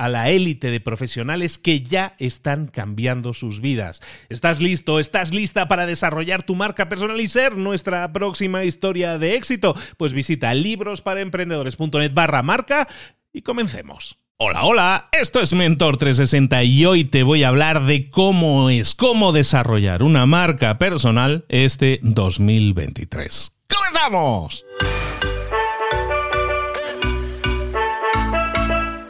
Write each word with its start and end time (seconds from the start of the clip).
a 0.00 0.08
la 0.08 0.30
élite 0.30 0.70
de 0.70 0.80
profesionales 0.80 1.58
que 1.58 1.82
ya 1.82 2.14
están 2.18 2.68
cambiando 2.68 3.34
sus 3.34 3.60
vidas. 3.60 4.00
¿Estás 4.30 4.58
listo? 4.62 4.98
¿Estás 4.98 5.34
lista 5.34 5.68
para 5.68 5.84
desarrollar 5.84 6.42
tu 6.42 6.54
marca 6.54 6.88
personal 6.88 7.20
y 7.20 7.28
ser 7.28 7.58
nuestra 7.58 8.10
próxima 8.10 8.64
historia 8.64 9.18
de 9.18 9.34
éxito? 9.34 9.76
Pues 9.98 10.14
visita 10.14 10.54
librosparaemprendedores.net 10.54 12.14
barra 12.14 12.42
marca 12.42 12.88
y 13.30 13.42
comencemos. 13.42 14.16
Hola, 14.38 14.64
hola, 14.64 15.08
esto 15.12 15.38
es 15.40 15.52
Mentor 15.52 15.98
360 15.98 16.64
y 16.64 16.86
hoy 16.86 17.04
te 17.04 17.22
voy 17.22 17.42
a 17.42 17.48
hablar 17.48 17.84
de 17.84 18.08
cómo 18.08 18.70
es, 18.70 18.94
cómo 18.94 19.32
desarrollar 19.32 20.02
una 20.02 20.24
marca 20.24 20.78
personal 20.78 21.44
este 21.50 22.00
2023. 22.02 23.52
¡Comenzamos! 23.68 24.64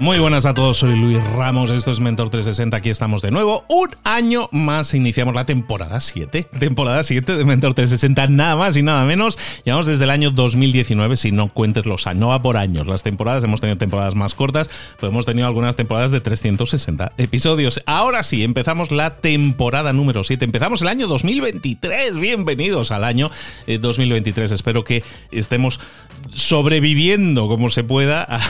Muy 0.00 0.18
buenas 0.18 0.46
a 0.46 0.54
todos, 0.54 0.78
soy 0.78 0.96
Luis 0.96 1.22
Ramos, 1.34 1.68
esto 1.68 1.90
es 1.90 2.00
Mentor 2.00 2.30
360, 2.30 2.74
aquí 2.74 2.88
estamos 2.88 3.20
de 3.20 3.30
nuevo. 3.30 3.66
Un 3.68 3.90
año 4.02 4.48
más 4.50 4.94
iniciamos 4.94 5.34
la 5.34 5.44
temporada 5.44 6.00
7. 6.00 6.44
Temporada 6.58 7.02
7 7.02 7.36
de 7.36 7.44
Mentor 7.44 7.74
360, 7.74 8.28
nada 8.28 8.56
más 8.56 8.78
y 8.78 8.82
nada 8.82 9.04
menos. 9.04 9.38
Llevamos 9.62 9.86
desde 9.86 10.04
el 10.04 10.10
año 10.10 10.30
2019, 10.30 11.18
si 11.18 11.32
no 11.32 11.50
cuentes 11.50 11.84
los 11.84 12.06
años, 12.06 12.18
no 12.18 12.28
va 12.28 12.40
por 12.40 12.56
años 12.56 12.86
las 12.86 13.02
temporadas, 13.02 13.44
hemos 13.44 13.60
tenido 13.60 13.76
temporadas 13.76 14.14
más 14.14 14.34
cortas, 14.34 14.70
pero 14.98 15.12
hemos 15.12 15.26
tenido 15.26 15.46
algunas 15.46 15.76
temporadas 15.76 16.10
de 16.10 16.22
360 16.22 17.12
episodios. 17.18 17.82
Ahora 17.84 18.22
sí, 18.22 18.42
empezamos 18.42 18.92
la 18.92 19.16
temporada 19.16 19.92
número 19.92 20.24
7, 20.24 20.42
empezamos 20.46 20.80
el 20.80 20.88
año 20.88 21.08
2023, 21.08 22.16
bienvenidos 22.16 22.90
al 22.90 23.04
año 23.04 23.30
2023, 23.66 24.50
eh, 24.50 24.54
espero 24.54 24.82
que 24.82 25.02
estemos 25.30 25.78
sobreviviendo 26.34 27.48
como 27.48 27.70
se 27.70 27.84
pueda 27.84 28.26
a 28.28 28.40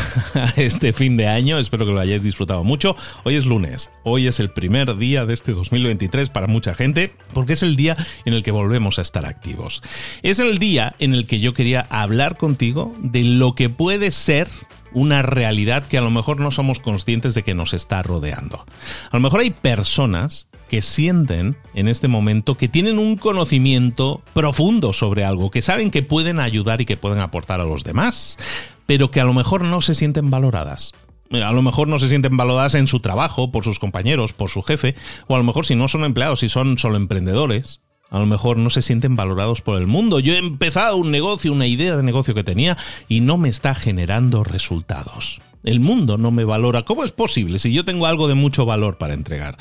este 0.56 0.92
fin 0.92 1.16
de 1.16 1.26
año 1.26 1.39
Espero 1.40 1.86
que 1.86 1.92
lo 1.92 2.00
hayáis 2.00 2.22
disfrutado 2.22 2.64
mucho. 2.64 2.94
Hoy 3.24 3.36
es 3.36 3.46
lunes. 3.46 3.90
Hoy 4.04 4.26
es 4.26 4.40
el 4.40 4.50
primer 4.50 4.98
día 4.98 5.24
de 5.24 5.32
este 5.32 5.52
2023 5.52 6.28
para 6.28 6.46
mucha 6.46 6.74
gente 6.74 7.14
porque 7.32 7.54
es 7.54 7.62
el 7.62 7.76
día 7.76 7.96
en 8.26 8.34
el 8.34 8.42
que 8.42 8.50
volvemos 8.50 8.98
a 8.98 9.02
estar 9.02 9.24
activos. 9.24 9.80
Es 10.22 10.38
el 10.38 10.58
día 10.58 10.94
en 10.98 11.14
el 11.14 11.26
que 11.26 11.40
yo 11.40 11.54
quería 11.54 11.86
hablar 11.88 12.36
contigo 12.36 12.92
de 12.98 13.24
lo 13.24 13.54
que 13.54 13.70
puede 13.70 14.10
ser 14.10 14.48
una 14.92 15.22
realidad 15.22 15.86
que 15.86 15.96
a 15.96 16.02
lo 16.02 16.10
mejor 16.10 16.40
no 16.40 16.50
somos 16.50 16.78
conscientes 16.78 17.32
de 17.32 17.42
que 17.42 17.54
nos 17.54 17.72
está 17.72 18.02
rodeando. 18.02 18.66
A 19.10 19.16
lo 19.16 19.20
mejor 19.20 19.40
hay 19.40 19.50
personas 19.50 20.46
que 20.68 20.82
sienten 20.82 21.56
en 21.72 21.88
este 21.88 22.06
momento 22.06 22.58
que 22.58 22.68
tienen 22.68 22.98
un 22.98 23.16
conocimiento 23.16 24.20
profundo 24.34 24.92
sobre 24.92 25.24
algo, 25.24 25.50
que 25.50 25.62
saben 25.62 25.90
que 25.90 26.02
pueden 26.02 26.38
ayudar 26.38 26.82
y 26.82 26.84
que 26.86 26.98
pueden 26.98 27.20
aportar 27.20 27.62
a 27.62 27.64
los 27.64 27.82
demás, 27.82 28.36
pero 28.84 29.10
que 29.10 29.20
a 29.20 29.24
lo 29.24 29.32
mejor 29.32 29.64
no 29.64 29.80
se 29.80 29.94
sienten 29.94 30.28
valoradas 30.28 30.92
a 31.32 31.52
lo 31.52 31.62
mejor 31.62 31.88
no 31.88 31.98
se 31.98 32.08
sienten 32.08 32.36
valoradas 32.36 32.74
en 32.74 32.86
su 32.86 33.00
trabajo, 33.00 33.52
por 33.52 33.64
sus 33.64 33.78
compañeros, 33.78 34.32
por 34.32 34.50
su 34.50 34.62
jefe, 34.62 34.96
o 35.28 35.34
a 35.34 35.38
lo 35.38 35.44
mejor 35.44 35.64
si 35.64 35.76
no 35.76 35.86
son 35.88 36.04
empleados, 36.04 36.40
si 36.40 36.48
son 36.48 36.76
solo 36.78 36.96
emprendedores, 36.96 37.80
a 38.10 38.18
lo 38.18 38.26
mejor 38.26 38.56
no 38.56 38.70
se 38.70 38.82
sienten 38.82 39.14
valorados 39.14 39.62
por 39.62 39.78
el 39.78 39.86
mundo. 39.86 40.18
Yo 40.18 40.34
he 40.34 40.38
empezado 40.38 40.96
un 40.96 41.12
negocio, 41.12 41.52
una 41.52 41.66
idea 41.66 41.96
de 41.96 42.02
negocio 42.02 42.34
que 42.34 42.42
tenía 42.42 42.76
y 43.08 43.20
no 43.20 43.38
me 43.38 43.48
está 43.48 43.74
generando 43.74 44.42
resultados. 44.42 45.40
El 45.62 45.78
mundo 45.78 46.18
no 46.18 46.32
me 46.32 46.44
valora. 46.44 46.82
¿Cómo 46.82 47.04
es 47.04 47.12
posible 47.12 47.58
si 47.60 47.72
yo 47.72 47.84
tengo 47.84 48.06
algo 48.06 48.26
de 48.26 48.34
mucho 48.34 48.64
valor 48.64 48.98
para 48.98 49.14
entregar? 49.14 49.56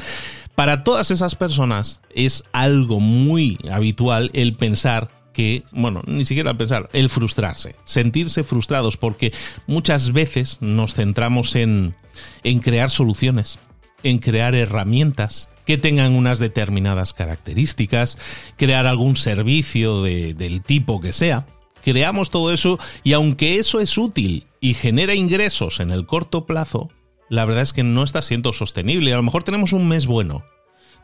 Para 0.55 0.83
todas 0.83 1.11
esas 1.11 1.35
personas 1.35 2.01
es 2.15 2.43
algo 2.51 2.99
muy 2.99 3.59
habitual 3.71 4.31
el 4.33 4.55
pensar 4.55 5.09
que, 5.33 5.63
bueno, 5.71 6.01
ni 6.05 6.25
siquiera 6.25 6.53
pensar, 6.53 6.89
el 6.93 7.09
frustrarse, 7.09 7.75
sentirse 7.83 8.43
frustrados, 8.43 8.97
porque 8.97 9.33
muchas 9.67 10.11
veces 10.11 10.57
nos 10.61 10.95
centramos 10.95 11.55
en, 11.55 11.95
en 12.43 12.59
crear 12.59 12.89
soluciones, 12.89 13.59
en 14.03 14.19
crear 14.19 14.55
herramientas 14.55 15.49
que 15.69 15.77
tengan 15.77 16.13
unas 16.13 16.39
determinadas 16.39 17.13
características, 17.13 18.17
crear 18.57 18.87
algún 18.87 19.15
servicio 19.15 20.01
del 20.01 20.63
tipo 20.63 20.99
que 20.99 21.13
sea. 21.13 21.45
Creamos 21.83 22.31
todo 22.31 22.51
eso 22.51 22.79
y 23.03 23.13
aunque 23.13 23.59
eso 23.59 23.79
es 23.79 23.95
útil 23.97 24.47
y 24.59 24.73
genera 24.73 25.13
ingresos 25.13 25.79
en 25.79 25.91
el 25.91 26.07
corto 26.07 26.47
plazo, 26.47 26.89
la 27.29 27.45
verdad 27.45 27.61
es 27.61 27.73
que 27.73 27.83
no 27.83 28.03
está 28.03 28.23
siendo 28.23 28.51
sostenible. 28.51 29.13
A 29.13 29.17
lo 29.17 29.21
mejor 29.23 29.43
tenemos 29.43 29.71
un 29.71 29.87
mes 29.87 30.07
bueno, 30.07 30.43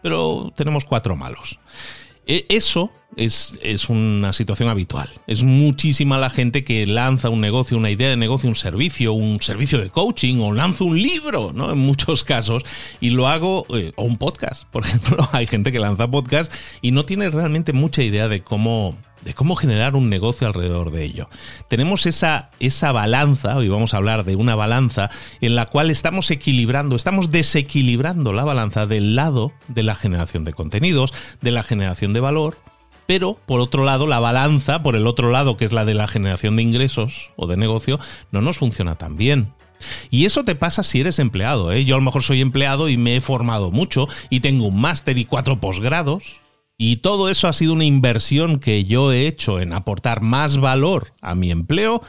pero 0.01 0.51
tenemos 0.55 0.83
cuatro 0.83 1.15
malos. 1.15 1.59
E, 2.27 2.45
eso 2.49 2.91
es, 3.15 3.57
es, 3.61 3.89
una 3.89 4.33
situación 4.33 4.69
habitual. 4.69 5.09
Es 5.27 5.43
muchísima 5.43 6.17
la 6.17 6.29
gente 6.29 6.63
que 6.63 6.85
lanza 6.85 7.29
un 7.29 7.41
negocio, 7.41 7.77
una 7.77 7.89
idea 7.89 8.09
de 8.09 8.17
negocio, 8.17 8.49
un 8.49 8.55
servicio, 8.55 9.13
un 9.13 9.41
servicio 9.41 9.79
de 9.79 9.89
coaching 9.89 10.39
o 10.39 10.53
lanza 10.53 10.83
un 10.83 11.01
libro, 11.01 11.51
¿no? 11.53 11.71
En 11.71 11.77
muchos 11.77 12.23
casos. 12.23 12.63
Y 12.99 13.11
lo 13.11 13.27
hago, 13.27 13.65
eh, 13.75 13.91
o 13.95 14.03
un 14.03 14.17
podcast, 14.17 14.65
por 14.65 14.83
ejemplo. 14.85 15.27
Hay 15.31 15.47
gente 15.47 15.71
que 15.71 15.79
lanza 15.79 16.09
podcast 16.09 16.53
y 16.81 16.91
no 16.91 17.05
tiene 17.05 17.29
realmente 17.29 17.73
mucha 17.73 18.03
idea 18.03 18.27
de 18.27 18.41
cómo 18.41 18.97
de 19.25 19.33
cómo 19.33 19.55
generar 19.55 19.95
un 19.95 20.09
negocio 20.09 20.47
alrededor 20.47 20.91
de 20.91 21.03
ello. 21.03 21.27
Tenemos 21.67 22.05
esa, 22.05 22.51
esa 22.59 22.91
balanza, 22.91 23.57
hoy 23.57 23.67
vamos 23.67 23.93
a 23.93 23.97
hablar 23.97 24.23
de 24.23 24.35
una 24.35 24.55
balanza 24.55 25.09
en 25.41 25.55
la 25.55 25.65
cual 25.65 25.89
estamos 25.89 26.31
equilibrando, 26.31 26.95
estamos 26.95 27.31
desequilibrando 27.31 28.31
la 28.31 28.45
balanza 28.45 28.85
del 28.85 29.15
lado 29.15 29.51
de 29.67 29.83
la 29.83 29.95
generación 29.95 30.45
de 30.45 30.53
contenidos, 30.53 31.13
de 31.41 31.51
la 31.51 31.63
generación 31.63 32.13
de 32.13 32.19
valor, 32.19 32.57
pero 33.07 33.37
por 33.45 33.59
otro 33.59 33.83
lado, 33.83 34.07
la 34.07 34.19
balanza, 34.19 34.83
por 34.83 34.95
el 34.95 35.07
otro 35.07 35.31
lado, 35.31 35.57
que 35.57 35.65
es 35.65 35.73
la 35.73 35.85
de 35.85 35.95
la 35.95 36.07
generación 36.07 36.55
de 36.55 36.61
ingresos 36.61 37.31
o 37.35 37.47
de 37.47 37.57
negocio, 37.57 37.99
no 38.31 38.41
nos 38.41 38.57
funciona 38.57 38.95
tan 38.95 39.15
bien. 39.15 39.53
Y 40.09 40.25
eso 40.25 40.43
te 40.43 40.55
pasa 40.55 40.83
si 40.83 41.01
eres 41.01 41.19
empleado. 41.19 41.71
¿eh? 41.71 41.83
Yo 41.83 41.95
a 41.95 41.97
lo 41.97 42.03
mejor 42.03 42.23
soy 42.23 42.41
empleado 42.41 42.89
y 42.89 42.97
me 42.97 43.15
he 43.15 43.21
formado 43.21 43.71
mucho 43.71 44.07
y 44.29 44.39
tengo 44.39 44.67
un 44.67 44.79
máster 44.79 45.17
y 45.17 45.25
cuatro 45.25 45.59
posgrados. 45.59 46.39
Y 46.77 46.97
todo 46.97 47.29
eso 47.29 47.47
ha 47.47 47.53
sido 47.53 47.73
una 47.73 47.85
inversión 47.85 48.59
que 48.59 48.83
yo 48.83 49.11
he 49.11 49.27
hecho 49.27 49.59
en 49.59 49.71
aportar 49.71 50.21
más 50.21 50.57
valor 50.57 51.13
a 51.21 51.33
mi 51.33 51.51
empleo, 51.51 52.01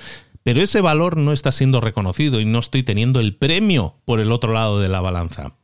pero 0.43 0.63
ese 0.63 0.81
valor 0.81 1.17
no 1.17 1.33
está 1.33 1.53
siendo 1.53 1.81
reconocido 1.81 2.41
y 2.41 2.45
no 2.45 2.59
estoy 2.59 2.83
teniendo 2.83 3.21
el 3.21 3.37
premio 3.37 3.97
por 4.05 4.21
el 4.21 4.33
otro 4.33 4.53
lado 4.53 4.81
de 4.81 4.89
la 4.89 5.01
balanza. 5.01 5.57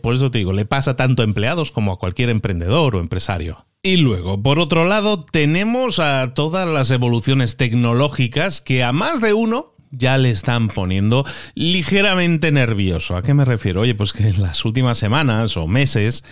por 0.00 0.14
eso 0.14 0.30
te 0.30 0.38
digo, 0.38 0.52
le 0.52 0.64
pasa 0.64 0.96
tanto 0.96 1.22
a 1.22 1.24
empleados 1.24 1.72
como 1.72 1.92
a 1.92 1.98
cualquier 1.98 2.30
emprendedor 2.30 2.96
o 2.96 3.00
empresario. 3.00 3.66
Y 3.82 3.96
luego, 3.96 4.42
por 4.42 4.60
otro 4.60 4.84
lado, 4.84 5.24
tenemos 5.24 6.00
a 6.00 6.34
todas 6.34 6.68
las 6.68 6.90
evoluciones 6.90 7.56
tecnológicas 7.56 8.60
que 8.60 8.84
a 8.84 8.92
más 8.92 9.20
de 9.20 9.32
uno 9.32 9.70
ya 9.90 10.18
le 10.18 10.30
están 10.30 10.68
poniendo 10.68 11.24
ligeramente 11.54 12.52
nervioso. 12.52 13.16
¿A 13.16 13.22
qué 13.22 13.34
me 13.34 13.44
refiero? 13.44 13.82
Oye, 13.82 13.94
pues 13.94 14.12
que 14.12 14.28
en 14.28 14.42
las 14.42 14.64
últimas 14.64 14.98
semanas 14.98 15.56
o 15.56 15.66
meses 15.66 16.24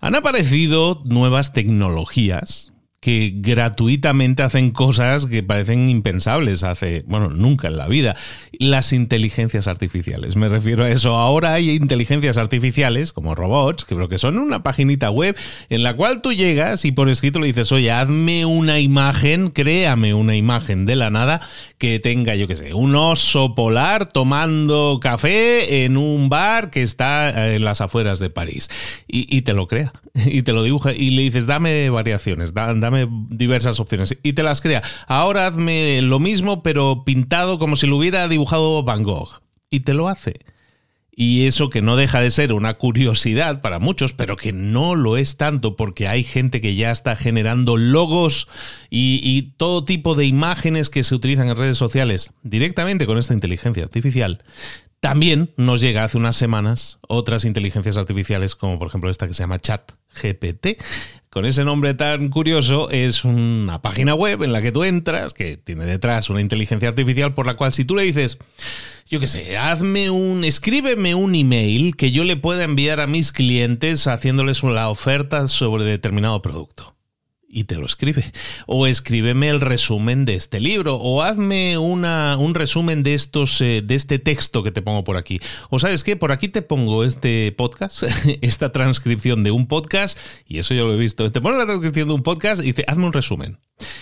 han 0.00 0.14
aparecido 0.14 1.02
nuevas 1.04 1.52
tecnologías 1.52 2.73
que 3.04 3.34
gratuitamente 3.36 4.42
hacen 4.42 4.70
cosas 4.70 5.26
que 5.26 5.42
parecen 5.42 5.90
impensables 5.90 6.62
hace, 6.62 7.04
bueno, 7.06 7.28
nunca 7.28 7.68
en 7.68 7.76
la 7.76 7.86
vida. 7.86 8.16
Las 8.58 8.94
inteligencias 8.94 9.68
artificiales, 9.68 10.36
me 10.36 10.48
refiero 10.48 10.84
a 10.84 10.90
eso. 10.90 11.14
Ahora 11.14 11.52
hay 11.52 11.68
inteligencias 11.72 12.38
artificiales, 12.38 13.12
como 13.12 13.34
robots, 13.34 13.84
que 13.84 13.94
creo 13.94 14.08
que 14.08 14.18
son 14.18 14.38
una 14.38 14.62
paginita 14.62 15.10
web 15.10 15.36
en 15.68 15.82
la 15.82 15.92
cual 15.92 16.22
tú 16.22 16.32
llegas 16.32 16.86
y 16.86 16.92
por 16.92 17.10
escrito 17.10 17.40
le 17.40 17.48
dices, 17.48 17.72
oye, 17.72 17.90
hazme 17.90 18.46
una 18.46 18.80
imagen, 18.80 19.50
créame 19.50 20.14
una 20.14 20.34
imagen 20.34 20.86
de 20.86 20.96
la 20.96 21.10
nada 21.10 21.46
que 21.76 21.98
tenga, 21.98 22.34
yo 22.36 22.48
qué 22.48 22.56
sé, 22.56 22.72
un 22.72 22.96
oso 22.96 23.54
polar 23.54 24.06
tomando 24.06 24.98
café 25.02 25.84
en 25.84 25.98
un 25.98 26.30
bar 26.30 26.70
que 26.70 26.82
está 26.82 27.52
en 27.54 27.64
las 27.64 27.82
afueras 27.82 28.18
de 28.18 28.30
París. 28.30 28.70
Y, 29.06 29.42
te 29.42 29.52
lo 29.52 29.66
crea, 29.68 29.92
y 30.14 30.40
te 30.40 30.54
lo 30.54 30.62
dibuja, 30.62 30.92
y 30.94 31.10
le 31.10 31.20
dices, 31.20 31.46
dame 31.46 31.90
variaciones, 31.90 32.54
dame 32.54 32.93
diversas 33.28 33.80
opciones 33.80 34.18
y 34.22 34.32
te 34.32 34.42
las 34.42 34.60
crea. 34.60 34.82
Ahora 35.06 35.46
hazme 35.46 36.02
lo 36.02 36.18
mismo, 36.18 36.62
pero 36.62 37.04
pintado 37.04 37.58
como 37.58 37.76
si 37.76 37.86
lo 37.86 37.96
hubiera 37.96 38.28
dibujado 38.28 38.82
Van 38.82 39.02
Gogh. 39.02 39.42
Y 39.70 39.80
te 39.80 39.94
lo 39.94 40.08
hace. 40.08 40.40
Y 41.16 41.46
eso 41.46 41.70
que 41.70 41.80
no 41.80 41.96
deja 41.96 42.20
de 42.20 42.30
ser 42.32 42.52
una 42.52 42.74
curiosidad 42.74 43.60
para 43.60 43.78
muchos, 43.78 44.12
pero 44.12 44.36
que 44.36 44.52
no 44.52 44.96
lo 44.96 45.16
es 45.16 45.36
tanto 45.36 45.76
porque 45.76 46.08
hay 46.08 46.24
gente 46.24 46.60
que 46.60 46.74
ya 46.74 46.90
está 46.90 47.14
generando 47.14 47.76
logos 47.76 48.48
y, 48.90 49.20
y, 49.22 49.54
todo 49.56 49.84
tipo 49.84 50.16
de 50.16 50.26
imágenes 50.26 50.90
que 50.90 51.04
se 51.04 51.14
utilizan 51.14 51.48
en 51.48 51.56
redes 51.56 51.78
sociales 51.78 52.32
directamente 52.42 53.06
con 53.06 53.18
esta 53.18 53.32
inteligencia 53.32 53.84
artificial. 53.84 54.42
También 55.04 55.52
nos 55.58 55.82
llega 55.82 56.02
hace 56.02 56.16
unas 56.16 56.34
semanas 56.34 56.98
otras 57.06 57.44
inteligencias 57.44 57.98
artificiales, 57.98 58.54
como 58.54 58.78
por 58.78 58.88
ejemplo 58.88 59.10
esta 59.10 59.28
que 59.28 59.34
se 59.34 59.42
llama 59.42 59.58
Chat 59.58 59.92
GPT, 60.20 60.80
con 61.34 61.46
ese 61.46 61.64
nombre 61.64 61.94
tan 61.94 62.28
curioso, 62.28 62.88
es 62.90 63.24
una 63.24 63.82
página 63.82 64.14
web 64.14 64.44
en 64.44 64.52
la 64.52 64.62
que 64.62 64.70
tú 64.70 64.84
entras, 64.84 65.34
que 65.34 65.56
tiene 65.56 65.84
detrás 65.84 66.30
una 66.30 66.40
inteligencia 66.40 66.88
artificial 66.88 67.34
por 67.34 67.44
la 67.44 67.54
cual 67.54 67.74
si 67.74 67.84
tú 67.84 67.96
le 67.96 68.04
dices, 68.04 68.38
yo 69.10 69.18
qué 69.18 69.26
sé, 69.26 69.58
hazme 69.58 70.10
un, 70.10 70.44
escríbeme 70.44 71.16
un 71.16 71.34
email 71.34 71.96
que 71.96 72.12
yo 72.12 72.22
le 72.22 72.36
pueda 72.36 72.62
enviar 72.62 73.00
a 73.00 73.08
mis 73.08 73.32
clientes 73.32 74.06
haciéndoles 74.06 74.62
la 74.62 74.88
oferta 74.88 75.48
sobre 75.48 75.82
determinado 75.82 76.40
producto 76.40 76.93
y 77.54 77.64
te 77.64 77.76
lo 77.76 77.86
escribe. 77.86 78.24
O 78.66 78.88
escríbeme 78.88 79.48
el 79.48 79.60
resumen 79.60 80.24
de 80.24 80.34
este 80.34 80.58
libro. 80.58 80.96
O 80.96 81.22
hazme 81.22 81.78
una, 81.78 82.36
un 82.36 82.52
resumen 82.54 83.04
de 83.04 83.14
estos, 83.14 83.60
eh, 83.60 83.80
de 83.82 83.94
este 83.94 84.18
texto 84.18 84.64
que 84.64 84.72
te 84.72 84.82
pongo 84.82 85.04
por 85.04 85.16
aquí. 85.16 85.40
O 85.70 85.78
sabes 85.78 86.02
qué, 86.02 86.16
por 86.16 86.32
aquí 86.32 86.48
te 86.48 86.62
pongo 86.62 87.04
este 87.04 87.52
podcast, 87.52 88.02
esta 88.42 88.72
transcripción 88.72 89.44
de 89.44 89.52
un 89.52 89.68
podcast, 89.68 90.18
y 90.46 90.58
eso 90.58 90.74
yo 90.74 90.86
lo 90.86 90.94
he 90.94 90.98
visto. 90.98 91.30
Te 91.30 91.40
pone 91.40 91.56
la 91.56 91.66
transcripción 91.66 92.08
de 92.08 92.14
un 92.14 92.24
podcast 92.24 92.60
y 92.60 92.66
dice, 92.66 92.84
hazme 92.88 93.06
un 93.06 93.12
resumen. 93.12 93.60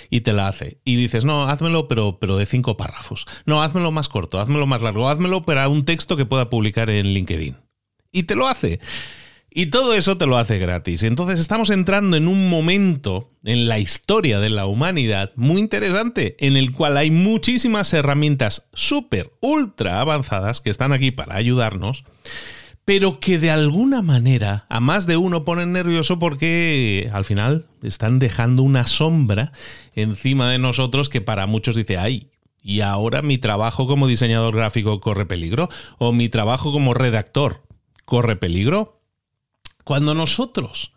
Y 0.08 0.22
te 0.22 0.32
la 0.32 0.48
hace. 0.48 0.80
Y 0.84 0.96
dices, 0.96 1.26
no, 1.26 1.44
házmelo, 1.44 1.88
pero, 1.88 2.18
pero 2.18 2.38
de 2.38 2.46
cinco 2.46 2.78
párrafos. 2.78 3.26
No, 3.44 3.62
házmelo 3.62 3.90
más 3.90 4.08
corto, 4.08 4.40
házmelo 4.40 4.66
más 4.66 4.80
largo, 4.80 5.10
házmelo 5.10 5.42
para 5.42 5.68
un 5.68 5.84
texto 5.84 6.16
que 6.16 6.24
pueda 6.24 6.48
publicar 6.48 6.88
en 6.88 7.06
LinkedIn. 7.06 7.56
Y 8.10 8.22
te 8.22 8.34
lo 8.34 8.48
hace. 8.48 8.80
Y 9.54 9.66
todo 9.66 9.92
eso 9.92 10.16
te 10.16 10.26
lo 10.26 10.38
hace 10.38 10.58
gratis. 10.58 11.02
Entonces 11.02 11.38
estamos 11.38 11.68
entrando 11.68 12.16
en 12.16 12.26
un 12.26 12.48
momento 12.48 13.32
en 13.44 13.68
la 13.68 13.78
historia 13.78 14.40
de 14.40 14.48
la 14.48 14.64
humanidad 14.64 15.32
muy 15.36 15.60
interesante, 15.60 16.36
en 16.38 16.56
el 16.56 16.72
cual 16.72 16.96
hay 16.96 17.10
muchísimas 17.10 17.92
herramientas 17.92 18.68
súper, 18.72 19.32
ultra 19.40 20.00
avanzadas 20.00 20.62
que 20.62 20.70
están 20.70 20.92
aquí 20.92 21.10
para 21.10 21.36
ayudarnos, 21.36 22.04
pero 22.86 23.20
que 23.20 23.38
de 23.38 23.50
alguna 23.50 24.00
manera 24.00 24.64
a 24.70 24.80
más 24.80 25.06
de 25.06 25.18
uno 25.18 25.44
ponen 25.44 25.72
nervioso 25.72 26.18
porque 26.18 27.10
al 27.12 27.26
final 27.26 27.66
están 27.82 28.18
dejando 28.18 28.62
una 28.62 28.86
sombra 28.86 29.52
encima 29.94 30.50
de 30.50 30.58
nosotros 30.58 31.10
que 31.10 31.20
para 31.20 31.46
muchos 31.46 31.76
dice, 31.76 31.98
ay, 31.98 32.30
y 32.62 32.80
ahora 32.80 33.20
mi 33.20 33.36
trabajo 33.36 33.86
como 33.86 34.06
diseñador 34.06 34.56
gráfico 34.56 34.98
corre 35.00 35.26
peligro, 35.26 35.68
o 35.98 36.12
mi 36.12 36.30
trabajo 36.30 36.72
como 36.72 36.94
redactor 36.94 37.62
corre 38.06 38.36
peligro 38.36 39.01
cuando 39.84 40.14
nosotros 40.14 40.92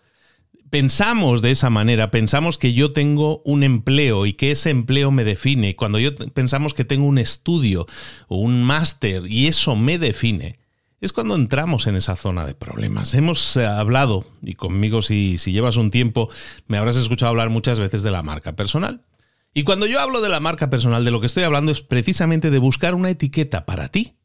pensamos 0.69 1.41
de 1.41 1.51
esa 1.51 1.69
manera, 1.69 2.11
pensamos 2.11 2.57
que 2.57 2.73
yo 2.73 2.91
tengo 2.91 3.41
un 3.45 3.63
empleo 3.63 4.25
y 4.25 4.33
que 4.33 4.51
ese 4.51 4.69
empleo 4.71 5.11
me 5.11 5.23
define, 5.23 5.75
cuando 5.75 5.99
yo 5.99 6.15
pensamos 6.15 6.73
que 6.73 6.85
tengo 6.85 7.05
un 7.05 7.17
estudio 7.17 7.87
o 8.27 8.37
un 8.37 8.63
máster 8.63 9.23
y 9.27 9.47
eso 9.47 9.75
me 9.75 9.97
define, 9.97 10.59
es 11.01 11.13
cuando 11.13 11.35
entramos 11.35 11.87
en 11.87 11.95
esa 11.95 12.15
zona 12.15 12.45
de 12.45 12.55
problemas. 12.55 13.13
Hemos 13.13 13.55
eh, 13.57 13.65
hablado, 13.65 14.25
y 14.41 14.55
conmigo 14.55 15.01
si, 15.01 15.37
si 15.37 15.51
llevas 15.51 15.77
un 15.77 15.91
tiempo, 15.91 16.29
me 16.67 16.77
habrás 16.77 16.95
escuchado 16.95 17.29
hablar 17.29 17.49
muchas 17.49 17.79
veces 17.79 18.01
de 18.03 18.11
la 18.11 18.23
marca 18.23 18.55
personal. 18.55 19.05
Y 19.53 19.63
cuando 19.63 19.85
yo 19.85 20.01
hablo 20.01 20.19
de 20.19 20.29
la 20.29 20.39
marca 20.41 20.69
personal, 20.69 21.05
de 21.05 21.11
lo 21.11 21.21
que 21.21 21.27
estoy 21.27 21.43
hablando 21.43 21.71
es 21.71 21.81
precisamente 21.81 22.49
de 22.49 22.59
buscar 22.59 22.95
una 22.95 23.09
etiqueta 23.09 23.65
para 23.65 23.87
ti 23.87 24.15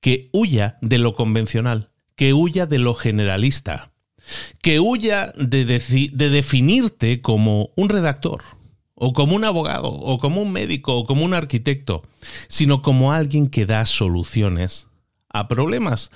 que 0.00 0.28
huya 0.32 0.78
de 0.80 0.98
lo 0.98 1.14
convencional, 1.14 1.90
que 2.14 2.32
huya 2.32 2.66
de 2.66 2.78
lo 2.78 2.94
generalista, 2.94 3.90
que 4.62 4.80
huya 4.80 5.32
de, 5.36 5.64
de 5.64 6.30
definirte 6.30 7.20
como 7.20 7.70
un 7.76 7.88
redactor, 7.88 8.42
o 8.94 9.12
como 9.12 9.36
un 9.36 9.44
abogado, 9.44 9.92
o 9.92 10.18
como 10.18 10.42
un 10.42 10.52
médico, 10.52 10.96
o 10.96 11.04
como 11.04 11.24
un 11.24 11.34
arquitecto, 11.34 12.02
sino 12.48 12.82
como 12.82 13.12
alguien 13.12 13.48
que 13.48 13.66
da 13.66 13.86
soluciones 13.86 14.88
a 15.28 15.46
problemas. 15.48 16.10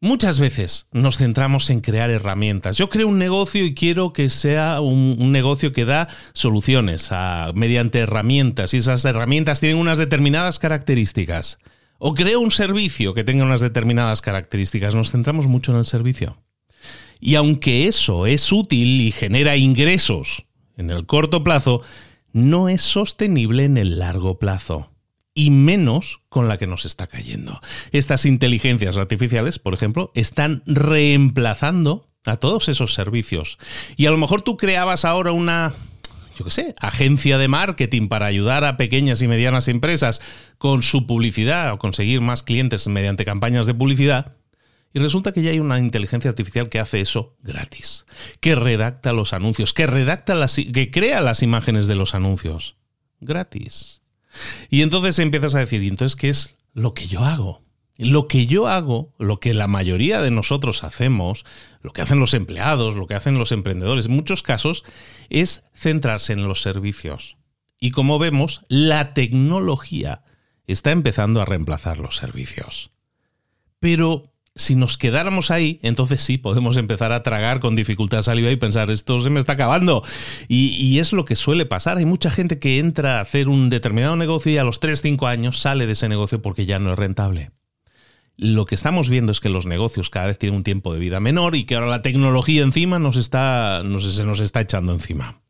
Muchas 0.00 0.38
veces 0.38 0.86
nos 0.92 1.18
centramos 1.18 1.70
en 1.70 1.80
crear 1.80 2.08
herramientas. 2.10 2.76
Yo 2.76 2.88
creo 2.88 3.08
un 3.08 3.18
negocio 3.18 3.64
y 3.64 3.74
quiero 3.74 4.12
que 4.12 4.30
sea 4.30 4.80
un, 4.80 5.32
negocio 5.32 5.72
que 5.72 5.84
da 5.84 6.06
soluciones 6.34 7.10
mediante 7.54 7.98
herramientas 7.98 8.74
y 8.74 8.76
esas 8.76 9.04
herramientas 9.04 9.58
tienen 9.58 9.78
unas 9.78 9.98
determinadas 9.98 10.60
características. 10.60 11.58
O 11.98 12.14
creo 12.14 12.38
un 12.38 12.52
servicio 12.52 13.12
que 13.12 13.24
tenga 13.24 13.44
unas 13.44 13.60
determinadas 13.60 14.22
características. 14.22 14.94
Nos 14.94 15.10
centramos 15.10 15.48
mucho 15.48 15.72
en 15.72 15.78
el 15.78 15.86
servicio. 15.86 16.38
Y 17.20 17.34
aunque 17.34 17.88
eso 17.88 18.26
es 18.26 18.52
útil 18.52 19.00
y 19.00 19.12
genera 19.12 19.56
ingresos 19.56 20.44
en 20.76 20.90
el 20.90 21.06
corto 21.06 21.42
plazo, 21.42 21.82
no 22.32 22.68
es 22.68 22.82
sostenible 22.82 23.64
en 23.64 23.76
el 23.76 23.98
largo 23.98 24.38
plazo. 24.38 24.92
Y 25.34 25.50
menos 25.50 26.20
con 26.28 26.48
la 26.48 26.58
que 26.58 26.66
nos 26.66 26.84
está 26.84 27.06
cayendo. 27.06 27.60
Estas 27.92 28.24
inteligencias 28.24 28.96
artificiales, 28.96 29.58
por 29.58 29.74
ejemplo, 29.74 30.10
están 30.14 30.62
reemplazando 30.66 32.08
a 32.24 32.36
todos 32.36 32.68
esos 32.68 32.94
servicios. 32.94 33.58
Y 33.96 34.06
a 34.06 34.10
lo 34.10 34.18
mejor 34.18 34.42
tú 34.42 34.56
creabas 34.56 35.04
ahora 35.04 35.32
una, 35.32 35.74
yo 36.36 36.44
qué 36.44 36.50
sé, 36.50 36.74
agencia 36.78 37.38
de 37.38 37.48
marketing 37.48 38.08
para 38.08 38.26
ayudar 38.26 38.64
a 38.64 38.76
pequeñas 38.76 39.22
y 39.22 39.28
medianas 39.28 39.68
empresas 39.68 40.20
con 40.58 40.82
su 40.82 41.06
publicidad 41.06 41.72
o 41.72 41.78
conseguir 41.78 42.20
más 42.20 42.42
clientes 42.42 42.86
mediante 42.88 43.24
campañas 43.24 43.66
de 43.66 43.74
publicidad. 43.74 44.32
Y 44.92 45.00
resulta 45.00 45.32
que 45.32 45.42
ya 45.42 45.50
hay 45.50 45.60
una 45.60 45.78
inteligencia 45.78 46.30
artificial 46.30 46.68
que 46.68 46.80
hace 46.80 47.00
eso 47.00 47.36
gratis, 47.42 48.06
que 48.40 48.54
redacta 48.54 49.12
los 49.12 49.32
anuncios, 49.32 49.74
que 49.74 49.86
redacta 49.86 50.34
las, 50.34 50.56
que 50.56 50.90
crea 50.90 51.20
las 51.20 51.42
imágenes 51.42 51.86
de 51.86 51.94
los 51.94 52.14
anuncios 52.14 52.76
gratis. 53.20 54.00
Y 54.70 54.82
entonces 54.82 55.18
empiezas 55.18 55.54
a 55.54 55.60
decir, 55.60 55.82
¿y 55.82 55.88
entonces 55.88 56.16
qué 56.16 56.28
es 56.30 56.56
lo 56.72 56.94
que 56.94 57.06
yo 57.06 57.24
hago? 57.24 57.62
Lo 57.98 58.28
que 58.28 58.46
yo 58.46 58.68
hago, 58.68 59.12
lo 59.18 59.40
que 59.40 59.54
la 59.54 59.66
mayoría 59.66 60.22
de 60.22 60.30
nosotros 60.30 60.84
hacemos, 60.84 61.44
lo 61.82 61.92
que 61.92 62.00
hacen 62.00 62.20
los 62.20 62.32
empleados, 62.32 62.94
lo 62.94 63.08
que 63.08 63.14
hacen 63.14 63.38
los 63.38 63.50
emprendedores, 63.50 64.06
en 64.06 64.12
muchos 64.12 64.42
casos, 64.42 64.84
es 65.30 65.64
centrarse 65.74 66.32
en 66.32 66.46
los 66.46 66.62
servicios. 66.62 67.36
Y 67.80 67.90
como 67.90 68.18
vemos, 68.18 68.64
la 68.68 69.14
tecnología 69.14 70.22
está 70.66 70.92
empezando 70.92 71.40
a 71.40 71.44
reemplazar 71.44 71.98
los 71.98 72.16
servicios. 72.16 72.92
Pero 73.80 74.32
si 74.58 74.74
nos 74.74 74.98
quedáramos 74.98 75.50
ahí, 75.50 75.78
entonces 75.82 76.20
sí, 76.20 76.36
podemos 76.36 76.76
empezar 76.76 77.12
a 77.12 77.22
tragar 77.22 77.60
con 77.60 77.76
dificultad 77.76 78.22
saliva 78.22 78.50
y 78.50 78.56
pensar, 78.56 78.90
esto 78.90 79.20
se 79.22 79.30
me 79.30 79.38
está 79.40 79.52
acabando. 79.52 80.02
Y, 80.48 80.98
es 80.98 81.12
lo 81.12 81.24
que 81.24 81.36
suele 81.36 81.64
pasar. 81.64 81.96
Hay 81.98 82.04
mucha 82.04 82.30
gente 82.30 82.58
que 82.58 82.78
entra 82.78 83.18
a 83.18 83.20
hacer 83.20 83.48
un 83.48 83.70
determinado 83.70 84.16
negocio 84.16 84.50
y 84.50 84.58
a 84.58 84.64
los 84.64 84.80
3-5 84.80 85.28
años 85.28 85.60
sale 85.60 85.86
de 85.86 85.92
ese 85.92 86.08
negocio 86.08 86.42
porque 86.42 86.66
ya 86.66 86.80
no 86.80 86.92
es 86.92 86.98
rentable. 86.98 87.52
Lo 88.36 88.66
que 88.66 88.74
estamos 88.74 89.08
viendo 89.08 89.30
es 89.30 89.38
que 89.38 89.48
los 89.48 89.64
negocios 89.64 90.10
cada 90.10 90.26
vez 90.26 90.38
tienen 90.38 90.56
un 90.56 90.64
tiempo 90.64 90.92
de 90.92 90.98
vida 90.98 91.20
menor 91.20 91.54
y 91.54 91.64
que 91.64 91.76
ahora 91.76 91.86
la 91.86 92.02
tecnología 92.02 92.62
encima 92.62 92.98
nos 92.98 93.16
está, 93.16 93.82
se 94.00 94.24
nos 94.24 94.40
está 94.40 94.60
echando 94.60 94.92
encima. 94.92 95.40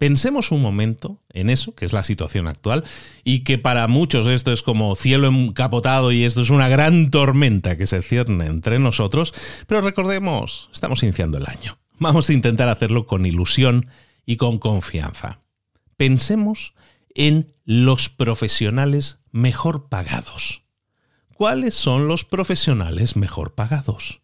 Pensemos 0.00 0.50
un 0.50 0.62
momento 0.62 1.20
en 1.28 1.50
eso, 1.50 1.74
que 1.74 1.84
es 1.84 1.92
la 1.92 2.04
situación 2.04 2.46
actual, 2.46 2.84
y 3.22 3.40
que 3.40 3.58
para 3.58 3.86
muchos 3.86 4.26
esto 4.28 4.50
es 4.50 4.62
como 4.62 4.96
cielo 4.96 5.28
encapotado 5.28 6.10
y 6.10 6.24
esto 6.24 6.40
es 6.40 6.48
una 6.48 6.68
gran 6.68 7.10
tormenta 7.10 7.76
que 7.76 7.86
se 7.86 8.00
cierne 8.00 8.46
entre 8.46 8.78
nosotros, 8.78 9.34
pero 9.66 9.82
recordemos, 9.82 10.70
estamos 10.72 11.02
iniciando 11.02 11.36
el 11.36 11.44
año. 11.44 11.76
Vamos 11.98 12.30
a 12.30 12.32
intentar 12.32 12.70
hacerlo 12.70 13.04
con 13.04 13.26
ilusión 13.26 13.90
y 14.24 14.38
con 14.38 14.58
confianza. 14.58 15.42
Pensemos 15.98 16.72
en 17.14 17.52
los 17.66 18.08
profesionales 18.08 19.18
mejor 19.32 19.90
pagados. 19.90 20.62
¿Cuáles 21.34 21.74
son 21.74 22.08
los 22.08 22.24
profesionales 22.24 23.16
mejor 23.16 23.54
pagados? 23.54 24.19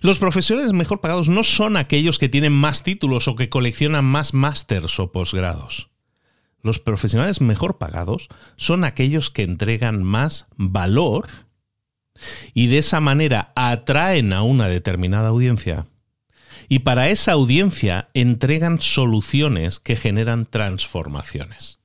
Los 0.00 0.18
profesionales 0.18 0.72
mejor 0.72 1.00
pagados 1.00 1.28
no 1.28 1.44
son 1.44 1.76
aquellos 1.76 2.18
que 2.18 2.28
tienen 2.28 2.52
más 2.52 2.82
títulos 2.82 3.28
o 3.28 3.36
que 3.36 3.48
coleccionan 3.48 4.04
más 4.04 4.34
másters 4.34 4.98
o 5.00 5.12
posgrados. 5.12 5.90
Los 6.62 6.80
profesionales 6.80 7.40
mejor 7.40 7.78
pagados 7.78 8.28
son 8.56 8.84
aquellos 8.84 9.30
que 9.30 9.42
entregan 9.42 10.02
más 10.02 10.46
valor 10.56 11.28
y 12.54 12.66
de 12.66 12.78
esa 12.78 13.00
manera 13.00 13.52
atraen 13.54 14.32
a 14.32 14.42
una 14.42 14.68
determinada 14.68 15.28
audiencia. 15.28 15.86
Y 16.68 16.80
para 16.80 17.08
esa 17.08 17.32
audiencia 17.32 18.08
entregan 18.14 18.80
soluciones 18.80 19.78
que 19.78 19.96
generan 19.96 20.46
transformaciones. 20.46 21.80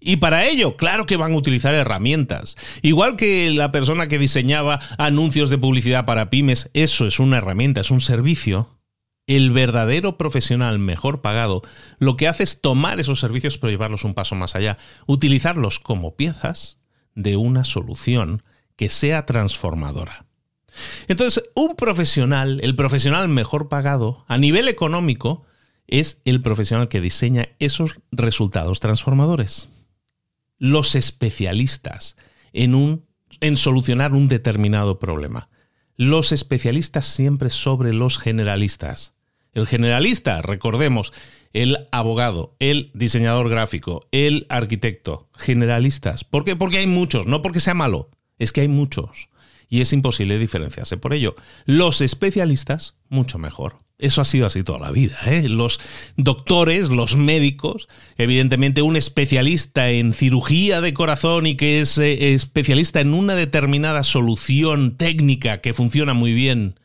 Y 0.00 0.16
para 0.16 0.46
ello, 0.46 0.76
claro 0.76 1.06
que 1.06 1.16
van 1.16 1.32
a 1.32 1.36
utilizar 1.36 1.74
herramientas. 1.74 2.56
Igual 2.82 3.16
que 3.16 3.50
la 3.50 3.72
persona 3.72 4.06
que 4.06 4.18
diseñaba 4.18 4.78
anuncios 4.96 5.50
de 5.50 5.58
publicidad 5.58 6.06
para 6.06 6.30
pymes, 6.30 6.70
eso 6.72 7.06
es 7.06 7.18
una 7.18 7.38
herramienta, 7.38 7.80
es 7.80 7.90
un 7.90 8.00
servicio. 8.00 8.78
El 9.26 9.50
verdadero 9.50 10.16
profesional 10.16 10.78
mejor 10.78 11.20
pagado 11.20 11.62
lo 11.98 12.16
que 12.16 12.28
hace 12.28 12.44
es 12.44 12.60
tomar 12.60 13.00
esos 13.00 13.20
servicios 13.20 13.58
pero 13.58 13.70
llevarlos 13.70 14.04
un 14.04 14.14
paso 14.14 14.34
más 14.36 14.54
allá, 14.54 14.78
utilizarlos 15.06 15.80
como 15.80 16.14
piezas 16.16 16.78
de 17.14 17.36
una 17.36 17.64
solución 17.64 18.42
que 18.76 18.88
sea 18.88 19.26
transformadora. 19.26 20.26
Entonces, 21.08 21.42
un 21.54 21.74
profesional, 21.74 22.60
el 22.62 22.76
profesional 22.76 23.28
mejor 23.28 23.68
pagado 23.68 24.24
a 24.28 24.38
nivel 24.38 24.68
económico, 24.68 25.44
es 25.88 26.20
el 26.24 26.40
profesional 26.40 26.88
que 26.88 27.00
diseña 27.00 27.48
esos 27.58 27.98
resultados 28.12 28.78
transformadores 28.78 29.68
los 30.58 30.94
especialistas 30.94 32.16
en, 32.52 32.74
un, 32.74 33.06
en 33.40 33.56
solucionar 33.56 34.12
un 34.12 34.28
determinado 34.28 34.98
problema. 34.98 35.48
Los 35.96 36.32
especialistas 36.32 37.06
siempre 37.06 37.50
sobre 37.50 37.92
los 37.92 38.18
generalistas. 38.18 39.14
El 39.52 39.66
generalista, 39.66 40.42
recordemos, 40.42 41.12
el 41.52 41.88
abogado, 41.90 42.54
el 42.58 42.90
diseñador 42.94 43.48
gráfico, 43.48 44.06
el 44.12 44.46
arquitecto, 44.48 45.28
generalistas. 45.34 46.24
¿Por 46.24 46.44
qué? 46.44 46.54
Porque 46.56 46.78
hay 46.78 46.86
muchos, 46.86 47.26
no 47.26 47.42
porque 47.42 47.60
sea 47.60 47.74
malo, 47.74 48.10
es 48.38 48.52
que 48.52 48.60
hay 48.60 48.68
muchos. 48.68 49.28
Y 49.68 49.80
es 49.80 49.92
imposible 49.92 50.38
diferenciarse 50.38 50.96
por 50.96 51.12
ello. 51.12 51.36
Los 51.64 52.00
especialistas, 52.00 52.96
mucho 53.08 53.38
mejor. 53.38 53.80
Eso 53.98 54.20
ha 54.20 54.24
sido 54.24 54.46
así 54.46 54.62
toda 54.62 54.78
la 54.78 54.92
vida. 54.92 55.18
¿eh? 55.26 55.48
Los 55.48 55.80
doctores, 56.16 56.88
los 56.88 57.16
médicos, 57.16 57.88
evidentemente 58.16 58.80
un 58.80 58.94
especialista 58.96 59.90
en 59.90 60.12
cirugía 60.12 60.80
de 60.80 60.94
corazón 60.94 61.46
y 61.46 61.56
que 61.56 61.80
es 61.80 61.98
eh, 61.98 62.32
especialista 62.32 63.00
en 63.00 63.12
una 63.12 63.34
determinada 63.34 64.04
solución 64.04 64.96
técnica 64.96 65.60
que 65.60 65.74
funciona 65.74 66.14
muy 66.14 66.32
bien 66.32 66.78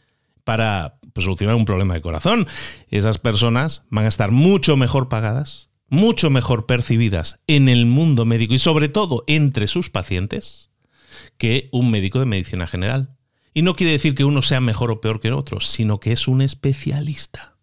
para 0.43 0.97
pues, 1.13 1.25
solucionar 1.25 1.55
un 1.55 1.65
problema 1.65 1.93
de 1.93 2.01
corazón, 2.01 2.47
esas 2.89 3.19
personas 3.19 3.83
van 3.89 4.05
a 4.05 4.09
estar 4.09 4.31
mucho 4.31 4.75
mejor 4.75 5.07
pagadas, 5.07 5.69
mucho 5.89 6.31
mejor 6.31 6.65
percibidas 6.65 7.39
en 7.45 7.69
el 7.69 7.85
mundo 7.85 8.25
médico 8.25 8.55
y 8.55 8.59
sobre 8.59 8.89
todo 8.89 9.23
entre 9.27 9.67
sus 9.67 9.91
pacientes 9.91 10.71
que 11.37 11.69
un 11.71 11.91
médico 11.91 12.19
de 12.19 12.25
medicina 12.25 12.65
general. 12.65 13.15
Y 13.53 13.61
no 13.61 13.75
quiere 13.75 13.93
decir 13.93 14.15
que 14.15 14.25
uno 14.25 14.41
sea 14.41 14.61
mejor 14.61 14.91
o 14.91 15.01
peor 15.01 15.19
que 15.19 15.29
el 15.29 15.35
otro, 15.35 15.59
sino 15.59 15.99
que 15.99 16.11
es 16.11 16.27
un 16.27 16.41
especialista. 16.41 17.55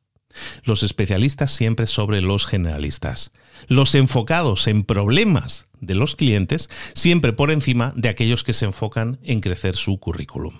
Los 0.62 0.82
especialistas 0.82 1.52
siempre 1.52 1.86
sobre 1.86 2.20
los 2.20 2.46
generalistas. 2.46 3.32
Los 3.66 3.94
enfocados 3.94 4.66
en 4.68 4.84
problemas 4.84 5.66
de 5.80 5.94
los 5.94 6.14
clientes 6.14 6.70
siempre 6.94 7.32
por 7.32 7.50
encima 7.50 7.92
de 7.96 8.08
aquellos 8.08 8.44
que 8.44 8.52
se 8.52 8.66
enfocan 8.66 9.18
en 9.22 9.40
crecer 9.40 9.76
su 9.76 9.98
currículum. 9.98 10.54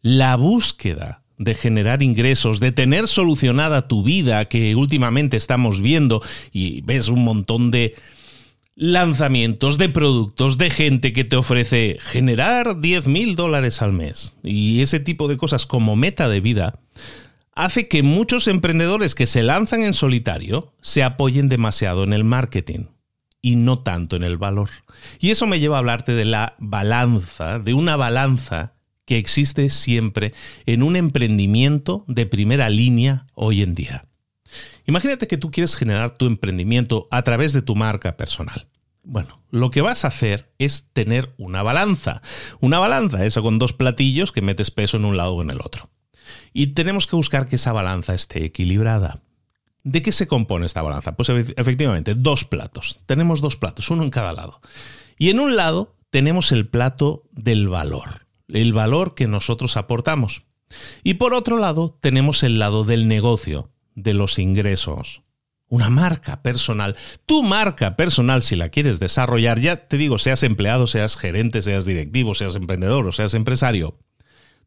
La 0.00 0.36
búsqueda 0.36 1.22
de 1.38 1.54
generar 1.54 2.02
ingresos, 2.02 2.60
de 2.60 2.72
tener 2.72 3.08
solucionada 3.08 3.88
tu 3.88 4.02
vida 4.02 4.44
que 4.46 4.76
últimamente 4.76 5.36
estamos 5.36 5.80
viendo 5.80 6.22
y 6.52 6.82
ves 6.82 7.08
un 7.08 7.24
montón 7.24 7.70
de 7.70 7.96
lanzamientos 8.74 9.78
de 9.78 9.88
productos 9.88 10.58
de 10.58 10.70
gente 10.70 11.12
que 11.12 11.24
te 11.24 11.36
ofrece 11.36 11.98
generar 12.00 12.80
10 12.80 13.06
mil 13.06 13.36
dólares 13.36 13.82
al 13.82 13.92
mes 13.92 14.36
y 14.42 14.80
ese 14.80 15.00
tipo 15.00 15.28
de 15.28 15.36
cosas 15.36 15.66
como 15.66 15.94
meta 15.96 16.28
de 16.28 16.40
vida, 16.40 16.80
hace 17.54 17.88
que 17.88 18.02
muchos 18.02 18.48
emprendedores 18.48 19.14
que 19.14 19.26
se 19.26 19.42
lanzan 19.42 19.82
en 19.82 19.92
solitario 19.92 20.72
se 20.80 21.02
apoyen 21.02 21.48
demasiado 21.48 22.04
en 22.04 22.12
el 22.12 22.24
marketing 22.24 22.86
y 23.42 23.56
no 23.56 23.80
tanto 23.80 24.16
en 24.16 24.22
el 24.22 24.38
valor. 24.38 24.70
Y 25.18 25.30
eso 25.30 25.46
me 25.46 25.60
lleva 25.60 25.76
a 25.76 25.80
hablarte 25.80 26.12
de 26.12 26.24
la 26.24 26.54
balanza, 26.58 27.58
de 27.58 27.74
una 27.74 27.96
balanza 27.96 28.74
que 29.04 29.18
existe 29.18 29.68
siempre 29.68 30.32
en 30.64 30.82
un 30.82 30.96
emprendimiento 30.96 32.04
de 32.06 32.24
primera 32.24 32.70
línea 32.70 33.26
hoy 33.34 33.62
en 33.62 33.74
día. 33.74 34.04
Imagínate 34.86 35.26
que 35.26 35.36
tú 35.36 35.50
quieres 35.50 35.76
generar 35.76 36.16
tu 36.16 36.26
emprendimiento 36.26 37.08
a 37.10 37.22
través 37.22 37.52
de 37.52 37.62
tu 37.62 37.74
marca 37.74 38.16
personal. 38.16 38.68
Bueno, 39.04 39.42
lo 39.50 39.70
que 39.70 39.80
vas 39.80 40.04
a 40.04 40.08
hacer 40.08 40.52
es 40.58 40.90
tener 40.92 41.34
una 41.36 41.62
balanza. 41.62 42.22
Una 42.60 42.78
balanza, 42.78 43.24
eso 43.24 43.42
con 43.42 43.58
dos 43.58 43.72
platillos 43.72 44.32
que 44.32 44.42
metes 44.42 44.70
peso 44.70 44.96
en 44.96 45.04
un 45.04 45.16
lado 45.16 45.34
o 45.34 45.42
en 45.42 45.50
el 45.50 45.60
otro. 45.60 45.90
Y 46.52 46.68
tenemos 46.68 47.06
que 47.06 47.16
buscar 47.16 47.48
que 47.48 47.56
esa 47.56 47.72
balanza 47.72 48.14
esté 48.14 48.44
equilibrada. 48.44 49.20
¿De 49.84 50.02
qué 50.02 50.12
se 50.12 50.28
compone 50.28 50.66
esta 50.66 50.82
balanza? 50.82 51.16
Pues 51.16 51.28
efectivamente, 51.28 52.14
dos 52.14 52.44
platos. 52.44 53.00
Tenemos 53.06 53.40
dos 53.40 53.56
platos, 53.56 53.90
uno 53.90 54.04
en 54.04 54.10
cada 54.10 54.32
lado. 54.32 54.60
Y 55.18 55.30
en 55.30 55.40
un 55.40 55.56
lado 55.56 55.96
tenemos 56.10 56.52
el 56.52 56.68
plato 56.68 57.24
del 57.32 57.68
valor, 57.68 58.26
el 58.48 58.72
valor 58.72 59.14
que 59.14 59.26
nosotros 59.26 59.76
aportamos. 59.76 60.44
Y 61.02 61.14
por 61.14 61.34
otro 61.34 61.58
lado 61.58 61.98
tenemos 62.00 62.44
el 62.44 62.58
lado 62.60 62.84
del 62.84 63.08
negocio, 63.08 63.71
de 63.94 64.14
los 64.14 64.38
ingresos. 64.38 65.22
Una 65.68 65.88
marca 65.88 66.42
personal. 66.42 66.96
Tu 67.24 67.42
marca 67.42 67.96
personal, 67.96 68.42
si 68.42 68.56
la 68.56 68.68
quieres 68.68 69.00
desarrollar, 69.00 69.58
ya 69.58 69.88
te 69.88 69.96
digo, 69.96 70.18
seas 70.18 70.42
empleado, 70.42 70.86
seas 70.86 71.16
gerente, 71.16 71.62
seas 71.62 71.86
directivo, 71.86 72.34
seas 72.34 72.56
emprendedor 72.56 73.06
o 73.06 73.12
seas 73.12 73.32
empresario, 73.32 73.98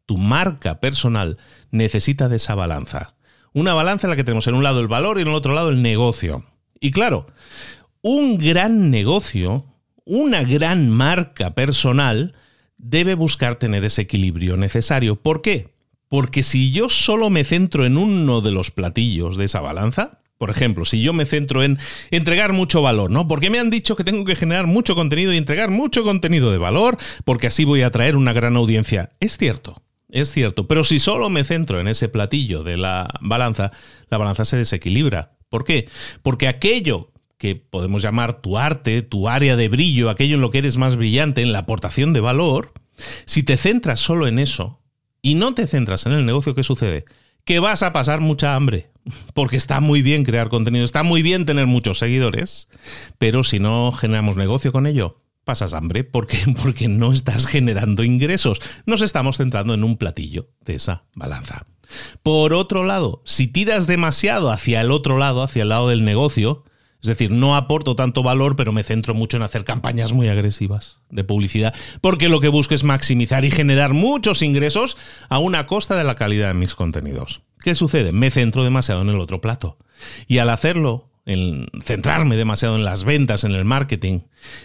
tu 0.05 0.17
marca 0.17 0.79
personal 0.79 1.37
necesita 1.71 2.29
de 2.29 2.37
esa 2.37 2.55
balanza. 2.55 3.15
Una 3.53 3.73
balanza 3.73 4.07
en 4.07 4.11
la 4.11 4.15
que 4.15 4.23
tenemos 4.23 4.47
en 4.47 4.55
un 4.55 4.63
lado 4.63 4.79
el 4.79 4.87
valor 4.87 5.17
y 5.17 5.21
en 5.21 5.29
el 5.29 5.35
otro 5.35 5.53
lado 5.53 5.69
el 5.69 5.81
negocio. 5.81 6.45
Y 6.79 6.91
claro, 6.91 7.27
un 8.01 8.37
gran 8.37 8.91
negocio, 8.91 9.65
una 10.05 10.43
gran 10.43 10.89
marca 10.89 11.55
personal, 11.55 12.33
debe 12.77 13.15
buscar 13.15 13.55
tener 13.55 13.83
ese 13.85 14.03
equilibrio 14.03 14.57
necesario. 14.57 15.21
¿Por 15.21 15.41
qué? 15.41 15.74
Porque 16.15 16.43
si 16.43 16.71
yo 16.71 16.87
solo 16.87 17.29
me 17.29 17.43
centro 17.43 17.85
en 17.85 17.97
uno 17.97 18.39
de 18.39 18.53
los 18.53 18.71
platillos 18.71 19.35
de 19.35 19.43
esa 19.43 19.59
balanza, 19.59 20.21
por 20.37 20.49
ejemplo, 20.49 20.85
si 20.85 21.01
yo 21.01 21.11
me 21.11 21.25
centro 21.25 21.61
en 21.61 21.77
entregar 22.09 22.53
mucho 22.53 22.81
valor, 22.81 23.11
¿no? 23.11 23.27
Porque 23.27 23.49
me 23.49 23.59
han 23.59 23.69
dicho 23.69 23.97
que 23.97 24.05
tengo 24.05 24.23
que 24.23 24.37
generar 24.37 24.65
mucho 24.65 24.95
contenido 24.95 25.33
y 25.33 25.35
entregar 25.35 25.71
mucho 25.71 26.05
contenido 26.05 26.53
de 26.53 26.57
valor, 26.57 26.95
porque 27.25 27.47
así 27.47 27.65
voy 27.65 27.81
a 27.81 27.87
atraer 27.87 28.15
una 28.15 28.31
gran 28.31 28.55
audiencia. 28.55 29.11
Es 29.19 29.37
cierto, 29.37 29.83
es 30.07 30.31
cierto, 30.31 30.69
pero 30.69 30.85
si 30.85 30.99
solo 30.99 31.29
me 31.29 31.43
centro 31.43 31.81
en 31.81 31.89
ese 31.89 32.07
platillo 32.07 32.63
de 32.63 32.77
la 32.77 33.09
balanza, 33.19 33.73
la 34.09 34.17
balanza 34.17 34.45
se 34.45 34.55
desequilibra. 34.55 35.35
¿Por 35.49 35.65
qué? 35.65 35.89
Porque 36.21 36.47
aquello 36.47 37.11
que 37.37 37.57
podemos 37.57 38.01
llamar 38.01 38.41
tu 38.41 38.57
arte, 38.57 39.01
tu 39.01 39.27
área 39.27 39.57
de 39.57 39.67
brillo, 39.67 40.09
aquello 40.09 40.35
en 40.35 40.41
lo 40.41 40.49
que 40.49 40.59
eres 40.59 40.77
más 40.77 40.95
brillante, 40.95 41.41
en 41.41 41.51
la 41.51 41.59
aportación 41.59 42.13
de 42.13 42.21
valor, 42.21 42.71
si 43.25 43.43
te 43.43 43.57
centras 43.57 43.99
solo 43.99 44.27
en 44.27 44.39
eso, 44.39 44.79
y 45.25 45.33
no 45.33 45.55
te 45.55 45.65
centras 45.65 46.05
en 46.05 46.11
el 46.11 46.23
negocio, 46.23 46.53
¿qué 46.53 46.61
sucede? 46.61 47.03
Que 47.45 47.57
vas 47.57 47.81
a 47.81 47.91
pasar 47.93 48.21
mucha 48.21 48.53
hambre. 48.53 48.91
Porque 49.33 49.57
está 49.57 49.81
muy 49.81 50.03
bien 50.03 50.23
crear 50.23 50.49
contenido, 50.49 50.85
está 50.85 51.01
muy 51.01 51.23
bien 51.23 51.47
tener 51.47 51.65
muchos 51.65 51.97
seguidores, 51.97 52.69
pero 53.17 53.43
si 53.43 53.59
no 53.59 53.91
generamos 53.91 54.35
negocio 54.35 54.71
con 54.71 54.85
ello, 54.85 55.23
pasas 55.43 55.73
hambre 55.73 56.03
porque, 56.03 56.37
porque 56.61 56.87
no 56.87 57.11
estás 57.11 57.47
generando 57.47 58.03
ingresos. 58.03 58.61
Nos 58.85 59.01
estamos 59.01 59.37
centrando 59.37 59.73
en 59.73 59.83
un 59.83 59.97
platillo 59.97 60.49
de 60.61 60.75
esa 60.75 61.05
balanza. 61.15 61.65
Por 62.21 62.53
otro 62.53 62.83
lado, 62.83 63.23
si 63.25 63.47
tiras 63.47 63.87
demasiado 63.87 64.51
hacia 64.51 64.81
el 64.81 64.91
otro 64.91 65.17
lado, 65.17 65.41
hacia 65.41 65.63
el 65.63 65.69
lado 65.69 65.89
del 65.89 66.03
negocio, 66.03 66.65
es 67.05 67.17
decir, 67.17 67.31
no 67.31 67.55
aporto 67.55 67.95
tanto 67.95 68.23
valor, 68.23 68.55
pero 68.55 68.71
me 68.71 68.83
centro 68.83 69.13
mucho 69.13 69.37
en 69.37 69.43
hacer 69.43 69.63
campañas 69.63 70.11
muy 70.11 70.27
agresivas 70.27 70.99
de 71.09 71.23
publicidad, 71.23 71.73
porque 72.01 72.29
lo 72.29 72.39
que 72.39 72.47
busco 72.47 72.73
es 72.73 72.83
maximizar 72.83 73.45
y 73.45 73.51
generar 73.51 73.93
muchos 73.93 74.41
ingresos 74.41 74.97
a 75.29 75.37
una 75.37 75.67
costa 75.67 75.95
de 75.95 76.03
la 76.03 76.15
calidad 76.15 76.47
de 76.47 76.55
mis 76.55 76.73
contenidos. 76.73 77.41
¿Qué 77.59 77.75
sucede? 77.75 78.11
Me 78.11 78.31
centro 78.31 78.63
demasiado 78.63 79.01
en 79.01 79.09
el 79.09 79.19
otro 79.19 79.39
plato. 79.39 79.77
Y 80.27 80.39
al 80.39 80.49
hacerlo, 80.49 81.11
en 81.25 81.67
centrarme 81.83 82.37
demasiado 82.37 82.75
en 82.75 82.85
las 82.85 83.03
ventas, 83.03 83.43
en 83.43 83.51
el 83.51 83.65
marketing, 83.65 84.21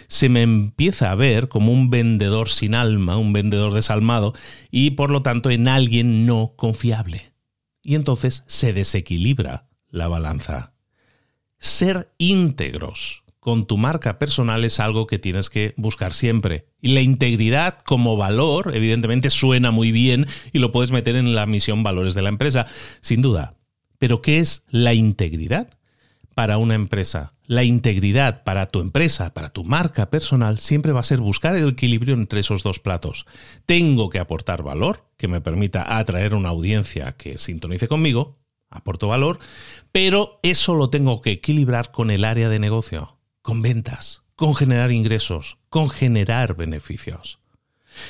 se 0.07 0.29
me 0.29 0.41
empieza 0.41 1.11
a 1.11 1.15
ver 1.15 1.47
como 1.47 1.71
un 1.71 1.89
vendedor 1.89 2.49
sin 2.49 2.75
alma, 2.75 3.17
un 3.17 3.33
vendedor 3.33 3.73
desalmado 3.73 4.33
y 4.69 4.91
por 4.91 5.11
lo 5.11 5.21
tanto 5.21 5.51
en 5.51 5.67
alguien 5.67 6.25
no 6.25 6.53
confiable. 6.55 7.33
y 7.83 7.95
entonces 7.95 8.43
se 8.47 8.73
desequilibra 8.73 9.67
la 9.89 10.07
balanza. 10.07 10.70
Ser 11.61 12.11
íntegros 12.17 13.21
con 13.39 13.67
tu 13.67 13.77
marca 13.77 14.17
personal 14.17 14.63
es 14.63 14.79
algo 14.79 15.05
que 15.05 15.19
tienes 15.19 15.51
que 15.51 15.75
buscar 15.77 16.13
siempre. 16.13 16.65
Y 16.81 16.93
la 16.93 17.01
integridad 17.01 17.77
como 17.85 18.17
valor, 18.17 18.71
evidentemente, 18.75 19.29
suena 19.29 19.69
muy 19.69 19.91
bien 19.91 20.25
y 20.53 20.57
lo 20.57 20.71
puedes 20.71 20.91
meter 20.91 21.15
en 21.15 21.35
la 21.35 21.45
misión 21.45 21.83
valores 21.83 22.15
de 22.15 22.23
la 22.23 22.29
empresa, 22.29 22.65
sin 23.01 23.21
duda. 23.21 23.53
Pero 23.99 24.23
¿qué 24.23 24.39
es 24.39 24.63
la 24.69 24.95
integridad 24.95 25.69
para 26.33 26.57
una 26.57 26.73
empresa? 26.73 27.33
La 27.45 27.63
integridad 27.63 28.43
para 28.43 28.65
tu 28.65 28.79
empresa, 28.79 29.35
para 29.35 29.49
tu 29.49 29.63
marca 29.63 30.09
personal, 30.09 30.57
siempre 30.57 30.93
va 30.93 31.01
a 31.01 31.03
ser 31.03 31.21
buscar 31.21 31.55
el 31.55 31.69
equilibrio 31.69 32.15
entre 32.15 32.39
esos 32.39 32.63
dos 32.63 32.79
platos. 32.79 33.27
Tengo 33.67 34.09
que 34.09 34.17
aportar 34.17 34.63
valor, 34.63 35.05
que 35.17 35.27
me 35.27 35.41
permita 35.41 35.99
atraer 35.99 36.33
una 36.33 36.49
audiencia 36.49 37.11
que 37.11 37.37
sintonice 37.37 37.87
conmigo, 37.87 38.40
aporto 38.71 39.07
valor, 39.07 39.39
pero 39.91 40.39
eso 40.41 40.73
lo 40.73 40.89
tengo 40.89 41.21
que 41.21 41.31
equilibrar 41.31 41.91
con 41.91 42.09
el 42.09 42.25
área 42.25 42.49
de 42.49 42.57
negocio, 42.57 43.19
con 43.41 43.61
ventas, 43.61 44.23
con 44.35 44.55
generar 44.55 44.91
ingresos, 44.91 45.57
con 45.69 45.89
generar 45.89 46.55
beneficios. 46.55 47.39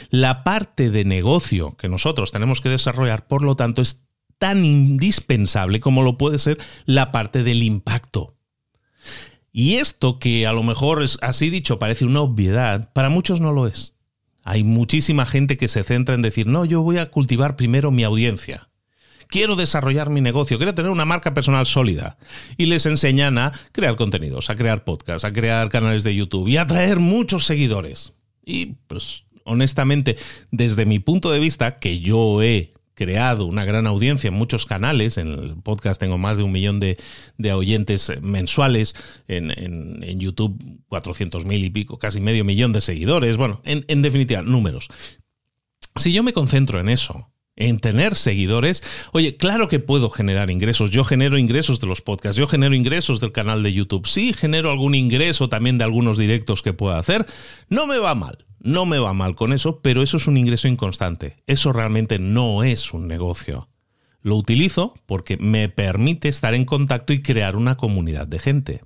La 0.10 0.44
parte 0.44 0.92
de 0.92 1.04
negocio 1.04 1.76
que 1.76 1.90
nosotros 1.90 2.32
tenemos 2.32 2.62
que 2.62 2.70
desarrollar, 2.70 3.28
por 3.28 3.42
lo 3.42 3.56
tanto, 3.56 3.82
es 3.82 4.06
tan 4.38 4.64
indispensable 4.64 5.80
como 5.80 6.04
lo 6.04 6.18
puede 6.18 6.40
ser 6.40 6.58
la 6.86 7.12
parte 7.12 7.44
del 7.44 7.64
impacto. 7.64 8.38
Y 9.52 9.76
esto 9.76 10.18
que 10.20 10.48
a 10.48 10.54
lo 10.54 10.64
mejor 10.64 11.04
es 11.04 11.18
así 11.22 11.50
dicho 11.50 11.78
parece 11.80 12.06
una 12.06 12.22
obviedad, 12.22 12.94
para 12.94 13.10
muchos 13.10 13.42
no 13.42 13.52
lo 13.52 13.68
es. 13.68 13.98
Hay 14.44 14.64
muchísima 14.64 15.26
gente 15.26 15.58
que 15.58 15.68
se 15.68 15.84
centra 15.84 16.16
en 16.16 16.22
decir, 16.22 16.48
no, 16.48 16.66
yo 16.66 16.82
voy 16.82 16.98
a 16.98 17.12
cultivar 17.12 17.56
primero 17.56 17.92
mi 17.92 18.04
audiencia. 18.04 18.71
Quiero 19.32 19.56
desarrollar 19.56 20.10
mi 20.10 20.20
negocio, 20.20 20.58
quiero 20.58 20.76
tener 20.76 20.92
una 20.92 21.06
marca 21.06 21.34
personal 21.34 21.66
sólida. 21.66 22.18
Y 22.58 22.66
les 22.66 22.86
enseñan 22.86 23.38
a 23.38 23.54
crear 23.72 23.96
contenidos, 23.96 24.50
a 24.50 24.56
crear 24.56 24.84
podcasts, 24.84 25.24
a 25.24 25.32
crear 25.32 25.70
canales 25.70 26.04
de 26.04 26.14
YouTube 26.14 26.50
y 26.50 26.58
a 26.58 26.64
atraer 26.64 27.00
muchos 27.00 27.46
seguidores. 27.46 28.12
Y 28.44 28.74
pues 28.88 29.24
honestamente, 29.46 30.18
desde 30.52 30.86
mi 30.86 31.00
punto 31.00 31.32
de 31.32 31.40
vista, 31.40 31.78
que 31.78 32.02
yo 32.02 32.44
he 32.44 32.74
creado 32.94 33.46
una 33.46 33.64
gran 33.64 33.88
audiencia 33.88 34.28
en 34.28 34.34
muchos 34.34 34.66
canales. 34.66 35.18
En 35.18 35.30
el 35.30 35.56
podcast 35.56 36.00
tengo 36.00 36.18
más 36.18 36.36
de 36.36 36.44
un 36.44 36.52
millón 36.52 36.82
de, 36.82 36.98
oyentes 37.54 38.12
mensuales. 38.22 38.96
En, 39.30 40.20
YouTube, 40.20 40.62
400 40.90 41.46
mil 41.46 41.64
y 41.64 41.70
pico, 41.70 41.98
casi 42.00 42.20
medio 42.20 42.44
millón 42.44 42.74
de 42.74 42.82
seguidores. 42.82 43.38
Bueno, 43.38 43.62
en, 43.64 43.86
en 43.88 44.02
definitiva, 44.02 44.42
números. 44.42 44.90
Si 45.96 46.12
yo 46.12 46.22
me 46.22 46.34
concentro 46.34 46.82
en 46.82 46.90
eso, 46.90 47.31
en 47.56 47.80
tener 47.80 48.16
seguidores, 48.16 48.84
oye, 49.12 49.38
claro 49.38 49.68
que 49.68 49.80
puedo 49.80 50.10
generar 50.10 50.50
ingresos. 50.50 50.92
Yo 50.92 51.04
genero 51.04 51.38
ingresos 51.38 51.80
de 51.80 51.88
los 51.88 52.02
podcasts, 52.02 52.38
yo 52.38 52.48
genero 52.48 52.76
ingresos 52.76 53.20
del 53.20 53.32
canal 53.32 53.64
de 53.64 53.74
YouTube. 53.74 54.08
Sí, 54.08 54.34
genero 54.34 54.72
algún 54.72 54.96
ingreso 54.96 55.50
también 55.50 55.78
de 55.78 55.84
algunos 55.84 56.18
directos 56.18 56.62
que 56.62 56.74
pueda 56.74 56.98
hacer. 56.98 57.26
No 57.70 57.88
me 57.88 57.98
va 57.98 58.16
mal. 58.16 58.46
No 58.64 58.86
me 58.86 59.00
va 59.00 59.14
mal 59.14 59.36
con 59.36 59.54
eso, 59.54 59.82
pero 59.82 60.04
eso 60.04 60.18
es 60.18 60.28
un 60.28 60.38
ingreso 60.38 60.68
inconstante. 60.68 61.38
Eso 61.48 61.74
realmente 61.74 62.20
no 62.20 62.64
es 62.64 62.94
un 62.94 63.08
negocio. 63.08 63.70
Lo 64.22 64.36
utilizo 64.36 64.94
porque 65.08 65.38
me 65.38 65.68
permite 65.68 66.30
estar 66.30 66.54
en 66.54 66.66
contacto 66.66 67.12
y 67.12 67.24
crear 67.24 67.56
una 67.56 67.76
comunidad 67.76 68.28
de 68.28 68.38
gente. 68.38 68.84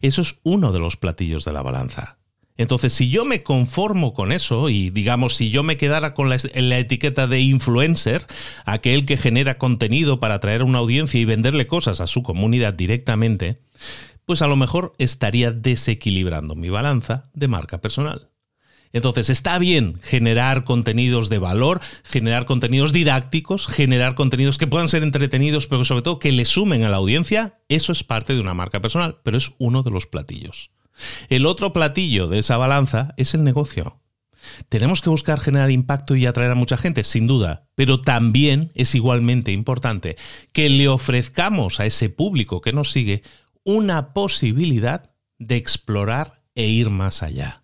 Eso 0.00 0.22
es 0.22 0.36
uno 0.42 0.72
de 0.72 0.80
los 0.80 0.96
platillos 0.96 1.44
de 1.44 1.52
la 1.52 1.62
balanza. 1.62 2.18
Entonces, 2.62 2.92
si 2.92 3.10
yo 3.10 3.24
me 3.24 3.42
conformo 3.42 4.14
con 4.14 4.32
eso 4.32 4.68
y 4.68 4.90
digamos, 4.90 5.36
si 5.36 5.50
yo 5.50 5.62
me 5.62 5.76
quedara 5.76 6.14
con 6.14 6.30
la, 6.30 6.36
etiqueta 6.78 7.26
de 7.26 7.40
influencer, 7.40 8.26
aquel 8.64 9.04
que 9.04 9.16
genera 9.16 9.58
contenido 9.58 10.20
para 10.20 10.34
atraer 10.34 10.62
a 10.62 10.64
una 10.64 10.78
audiencia 10.78 11.20
y 11.20 11.24
venderle 11.24 11.66
cosas 11.66 12.00
a 12.00 12.06
su 12.06 12.22
comunidad 12.22 12.72
directamente, 12.72 13.60
pues 14.24 14.42
a 14.42 14.46
lo 14.46 14.56
mejor 14.56 14.94
estaría 14.98 15.50
desequilibrando 15.50 16.54
mi 16.54 16.68
balanza 16.70 17.24
de 17.34 17.48
marca 17.48 17.80
personal. 17.80 18.28
Entonces, 18.92 19.30
está 19.30 19.58
bien 19.58 19.98
generar 20.02 20.64
contenidos 20.64 21.30
de 21.30 21.38
valor, 21.38 21.80
generar 22.04 22.44
contenidos 22.44 22.92
didácticos, 22.92 23.66
generar 23.66 24.14
contenidos 24.14 24.58
que 24.58 24.66
puedan 24.66 24.88
ser 24.88 25.02
entretenidos, 25.02 25.66
pero 25.66 25.84
sobre 25.84 26.02
todo 26.02 26.18
que 26.18 26.30
le 26.30 26.44
sumen 26.44 26.84
a 26.84 26.90
la 26.90 26.98
audiencia. 26.98 27.58
Eso 27.68 27.90
es 27.90 28.04
parte 28.04 28.34
de 28.34 28.40
una 28.40 28.54
marca 28.54 28.80
personal, 28.80 29.18
pero 29.22 29.38
es 29.38 29.52
uno 29.58 29.82
de 29.82 29.90
los 29.90 30.06
platillos. 30.06 30.70
El 31.28 31.46
otro 31.46 31.72
platillo 31.72 32.28
de 32.28 32.38
esa 32.38 32.56
balanza 32.56 33.14
es 33.16 33.34
el 33.34 33.44
negocio. 33.44 34.00
Tenemos 34.68 35.02
que 35.02 35.10
buscar 35.10 35.40
generar 35.40 35.70
impacto 35.70 36.16
y 36.16 36.26
atraer 36.26 36.50
a 36.50 36.56
mucha 36.56 36.76
gente, 36.76 37.04
sin 37.04 37.26
duda, 37.26 37.68
pero 37.74 38.00
también 38.00 38.72
es 38.74 38.94
igualmente 38.94 39.52
importante 39.52 40.16
que 40.52 40.68
le 40.68 40.88
ofrezcamos 40.88 41.80
a 41.80 41.86
ese 41.86 42.08
público 42.08 42.60
que 42.60 42.72
nos 42.72 42.90
sigue 42.90 43.22
una 43.64 44.12
posibilidad 44.12 45.10
de 45.38 45.56
explorar 45.56 46.42
e 46.54 46.66
ir 46.66 46.90
más 46.90 47.22
allá. 47.22 47.62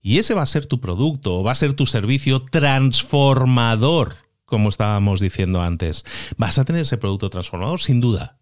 Y 0.00 0.18
ese 0.18 0.34
va 0.34 0.42
a 0.42 0.46
ser 0.46 0.66
tu 0.66 0.80
producto 0.80 1.38
o 1.38 1.42
va 1.42 1.52
a 1.52 1.56
ser 1.56 1.74
tu 1.74 1.86
servicio 1.86 2.42
transformador, 2.42 4.16
como 4.44 4.68
estábamos 4.68 5.20
diciendo 5.20 5.62
antes. 5.62 6.04
Vas 6.36 6.58
a 6.58 6.64
tener 6.64 6.82
ese 6.82 6.98
producto 6.98 7.30
transformador, 7.30 7.80
sin 7.80 8.00
duda. 8.00 8.38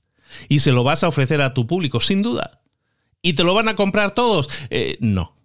Y 0.49 0.61
se 0.61 0.73
lo 0.73 0.85
vas 0.85 1.05
a 1.05 1.09
ofrecer 1.09 1.43
a 1.43 1.55
tu 1.55 1.67
público, 1.67 2.01
sin 2.01 2.23
duda. 2.23 2.60
¿Y 3.23 3.35
te 3.35 3.45
lo 3.45 3.55
van 3.55 3.69
a 3.69 3.75
comprar 3.75 4.13
todos? 4.13 4.49
Eh, 4.71 4.97
no, 5.01 5.37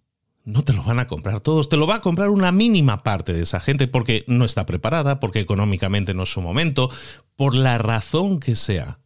no 0.44 0.64
te 0.64 0.74
lo 0.74 0.84
van 0.84 1.00
a 1.00 1.08
comprar 1.08 1.42
todos, 1.42 1.70
te 1.70 1.78
lo 1.78 1.88
va 1.88 1.96
a 1.96 2.02
comprar 2.02 2.30
una 2.30 2.52
mínima 2.52 3.04
parte 3.04 3.34
de 3.34 3.44
esa 3.44 3.60
gente 3.60 3.88
porque 3.88 4.24
no 4.28 4.46
está 4.46 4.66
preparada, 4.66 5.20
porque 5.20 5.40
económicamente 5.40 6.14
no 6.14 6.24
es 6.24 6.30
su 6.30 6.42
momento, 6.42 6.90
por 7.36 7.56
la 7.56 7.78
razón 7.78 8.40
que 8.40 8.56
sea. 8.56 9.00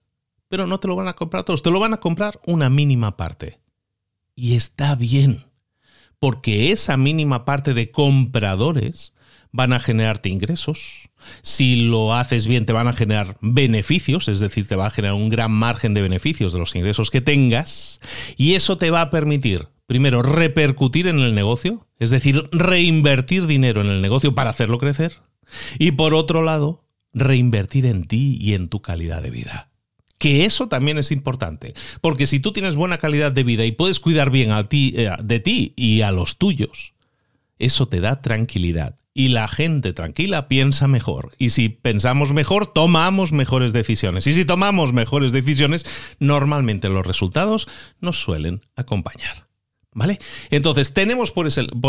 Pero 0.47 0.67
no 0.67 0.79
te 0.79 0.87
lo 0.87 0.95
van 0.95 1.07
a 1.07 1.15
comprar 1.15 1.43
todos, 1.43 1.63
te 1.63 1.71
lo 1.71 1.79
van 1.79 1.93
a 1.93 1.99
comprar 1.99 2.39
una 2.45 2.69
mínima 2.69 3.17
parte. 3.17 3.59
Y 4.35 4.55
está 4.55 4.95
bien 4.95 5.49
porque 6.19 6.71
esa 6.71 6.97
mínima 6.97 7.45
parte 7.45 7.73
de 7.73 7.91
compradores 7.91 9.13
van 9.51 9.73
a 9.73 9.79
generarte 9.79 10.29
ingresos. 10.29 11.08
Si 11.41 11.75
lo 11.87 12.13
haces 12.13 12.47
bien, 12.47 12.65
te 12.65 12.73
van 12.73 12.87
a 12.87 12.93
generar 12.93 13.37
beneficios, 13.41 14.27
es 14.27 14.39
decir, 14.39 14.67
te 14.67 14.75
va 14.75 14.87
a 14.87 14.91
generar 14.91 15.15
un 15.15 15.29
gran 15.29 15.51
margen 15.51 15.93
de 15.93 16.01
beneficios 16.01 16.53
de 16.53 16.59
los 16.59 16.75
ingresos 16.75 17.11
que 17.11 17.21
tengas. 17.21 17.99
Y 18.37 18.55
eso 18.55 18.77
te 18.77 18.91
va 18.91 19.01
a 19.01 19.09
permitir, 19.09 19.67
primero, 19.85 20.21
repercutir 20.21 21.07
en 21.07 21.19
el 21.19 21.35
negocio, 21.35 21.87
es 21.99 22.09
decir, 22.09 22.49
reinvertir 22.51 23.47
dinero 23.47 23.81
en 23.81 23.87
el 23.87 24.01
negocio 24.01 24.35
para 24.35 24.49
hacerlo 24.49 24.77
crecer. 24.77 25.19
Y 25.77 25.91
por 25.91 26.13
otro 26.13 26.43
lado, 26.43 26.85
reinvertir 27.13 27.85
en 27.85 28.05
ti 28.05 28.37
y 28.39 28.53
en 28.53 28.69
tu 28.69 28.81
calidad 28.81 29.21
de 29.21 29.31
vida 29.31 29.69
que 30.19 30.45
eso 30.45 30.67
también 30.67 30.99
es 30.99 31.11
importante. 31.11 31.73
Porque 32.01 32.27
si 32.27 32.39
tú 32.39 32.51
tienes 32.51 32.75
buena 32.75 32.99
calidad 32.99 33.31
de 33.31 33.43
vida 33.43 33.65
y 33.65 33.71
puedes 33.71 33.99
cuidar 33.99 34.29
bien 34.29 34.51
eh, 34.51 35.09
de 35.23 35.39
ti 35.39 35.73
y 35.75 36.01
a 36.01 36.11
los 36.11 36.37
tuyos, 36.37 36.93
eso 37.57 37.87
te 37.87 38.01
da 38.01 38.21
tranquilidad. 38.21 38.95
Y 39.19 39.27
la 39.27 39.49
gente 39.49 39.91
tranquila 39.91 40.47
piensa 40.47 40.87
mejor. 40.87 41.33
Y 41.37 41.49
si 41.49 41.67
pensamos 41.67 42.31
mejor, 42.31 42.71
tomamos 42.71 43.33
mejores 43.33 43.73
decisiones. 43.73 44.25
Y 44.27 44.33
si 44.33 44.45
tomamos 44.45 44.93
mejores 44.93 45.33
decisiones, 45.33 45.85
normalmente 46.19 46.87
los 46.87 47.05
resultados 47.05 47.67
nos 47.99 48.21
suelen 48.21 48.61
acompañar. 48.77 49.49
¿Vale? 49.91 50.19
Entonces 50.51 50.93
tenemos 50.93 51.31
por, 51.31 51.47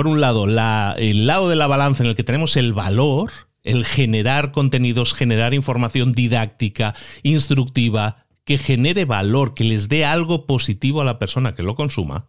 un 0.09 0.21
lado 0.21 0.49
la, 0.49 0.97
el 0.99 1.29
lado 1.29 1.49
de 1.49 1.55
la 1.55 1.69
balanza 1.69 2.03
en 2.03 2.09
el 2.09 2.17
que 2.17 2.25
tenemos 2.25 2.57
el 2.57 2.73
valor, 2.73 3.31
el 3.63 3.87
generar 3.87 4.51
contenidos, 4.51 5.15
generar 5.15 5.55
información 5.55 6.11
didáctica, 6.11 6.97
instructiva, 7.23 8.27
que 8.43 8.59
genere 8.59 9.05
valor, 9.05 9.55
que 9.55 9.63
les 9.63 9.89
dé 9.89 10.05
algo 10.05 10.47
positivo 10.47 11.01
a 11.01 11.05
la 11.05 11.21
persona 11.21 11.55
que 11.55 11.63
lo 11.63 11.77
consuma. 11.77 12.27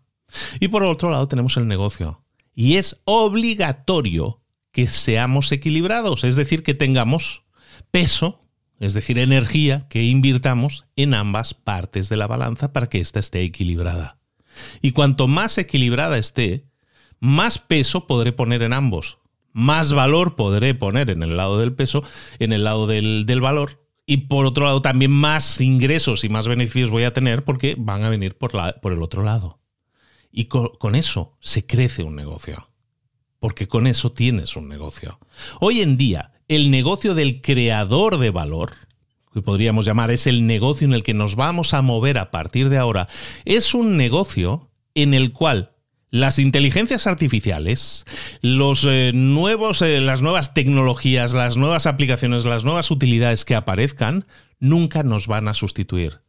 Y 0.60 0.68
por 0.68 0.84
otro 0.84 1.10
lado 1.10 1.28
tenemos 1.28 1.58
el 1.58 1.68
negocio. 1.68 2.24
Y 2.54 2.76
es 2.78 3.02
obligatorio 3.06 4.41
que 4.72 4.88
seamos 4.88 5.52
equilibrados, 5.52 6.24
es 6.24 6.36
decir, 6.36 6.64
que 6.64 6.74
tengamos 6.74 7.44
peso, 7.92 8.42
es 8.80 8.94
decir, 8.94 9.20
energía 9.20 9.88
que 9.90 10.04
invirtamos 10.04 10.86
en 10.96 11.14
ambas 11.14 11.54
partes 11.54 12.10
de 12.10 12.18
la 12.18 12.28
balanza 12.28 12.74
para 12.74 12.88
que 12.88 13.00
ésta 13.00 13.20
esté 13.20 13.42
equilibrada. 13.44 14.20
Y 14.82 14.92
cuanto 14.92 15.28
más 15.28 15.58
equilibrada 15.58 16.18
esté, 16.18 16.66
más 17.20 17.60
peso 17.60 18.08
podré 18.08 18.32
poner 18.32 18.64
en 18.64 18.74
ambos 18.74 19.20
más 19.54 19.94
valor 19.94 20.36
podré 20.36 20.74
poner 20.74 21.10
en 21.10 21.24
el 21.24 21.38
lado 21.38 21.60
del 21.60 21.74
peso, 21.74 22.04
en 22.40 22.54
el 22.54 22.64
lado 22.64 22.88
del, 22.88 23.26
valor. 23.42 23.84
Y 24.06 24.18
por 24.18 24.46
otro 24.46 24.66
lado, 24.66 24.82
también 24.82 25.12
más 25.12 25.62
ingresos 25.62 26.24
y 26.24 26.30
más 26.30 26.48
beneficios 26.48 26.92
voy 26.92 27.04
a 27.04 27.14
tener 27.14 27.44
porque 27.44 27.76
van 27.78 28.04
a 28.04 28.10
venir 28.10 28.38
por, 28.38 28.56
la, 28.56 28.74
por 28.82 28.94
el 28.94 29.02
otro 29.02 29.24
lado. 29.24 29.60
Y 30.32 30.46
con, 30.46 30.96
eso 30.96 31.38
se 31.40 31.66
crece 31.66 32.04
un 32.04 32.16
negocio. 32.16 32.70
Porque 33.42 33.68
con 33.68 33.88
eso 33.88 34.12
tienes 34.12 34.56
un 34.56 34.70
negocio. 34.70 35.20
Hoy 35.60 35.82
en 35.82 35.98
día, 35.98 36.32
el 36.48 36.70
negocio 36.70 37.16
del 37.16 37.42
creador 37.42 38.20
de 38.20 38.30
valor, 38.30 38.74
que 39.34 39.42
podríamos 39.42 39.84
llamar 39.84 40.12
es 40.12 40.28
el 40.28 40.46
negocio 40.46 40.86
en 40.86 40.94
el 40.94 41.02
que 41.02 41.16
nos 41.16 41.36
vamos 41.36 41.74
a 41.74 41.82
mover 41.82 42.20
a 42.20 42.30
partir 42.30 42.70
de 42.70 42.78
ahora, 42.78 43.08
es 43.44 43.74
un 43.74 43.98
negocio 43.98 44.70
en 44.94 45.16
el 45.16 45.34
cual 45.34 45.72
las 46.12 46.38
inteligencias 46.38 47.08
artificiales, 47.08 48.06
los 48.42 48.86
eh, 48.88 49.12
nuevos, 49.16 49.82
eh, 49.82 50.02
las 50.02 50.22
nuevas 50.22 50.54
tecnologías, 50.54 51.34
las 51.34 51.58
nuevas 51.58 51.88
aplicaciones, 51.88 52.46
las 52.46 52.64
nuevas 52.64 52.92
utilidades 52.92 53.44
que 53.44 53.56
aparezcan, 53.56 54.28
nunca 54.60 55.02
nos 55.02 55.26
van 55.26 55.48
a 55.48 55.56
sustituir. 55.56 56.20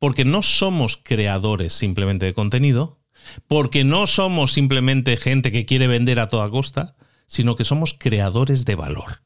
Porque 0.00 0.24
no 0.24 0.42
somos 0.42 0.96
creadores 0.96 1.72
simplemente 1.72 2.26
de 2.26 2.34
contenido, 2.34 2.98
porque 3.46 3.84
no 3.84 4.06
somos 4.06 4.52
simplemente 4.52 5.16
gente 5.16 5.52
que 5.52 5.66
quiere 5.66 5.86
vender 5.86 6.20
a 6.20 6.28
toda 6.28 6.50
costa, 6.50 6.96
sino 7.26 7.56
que 7.56 7.64
somos 7.64 7.94
creadores 7.94 8.64
de 8.64 8.74
valor. 8.74 9.22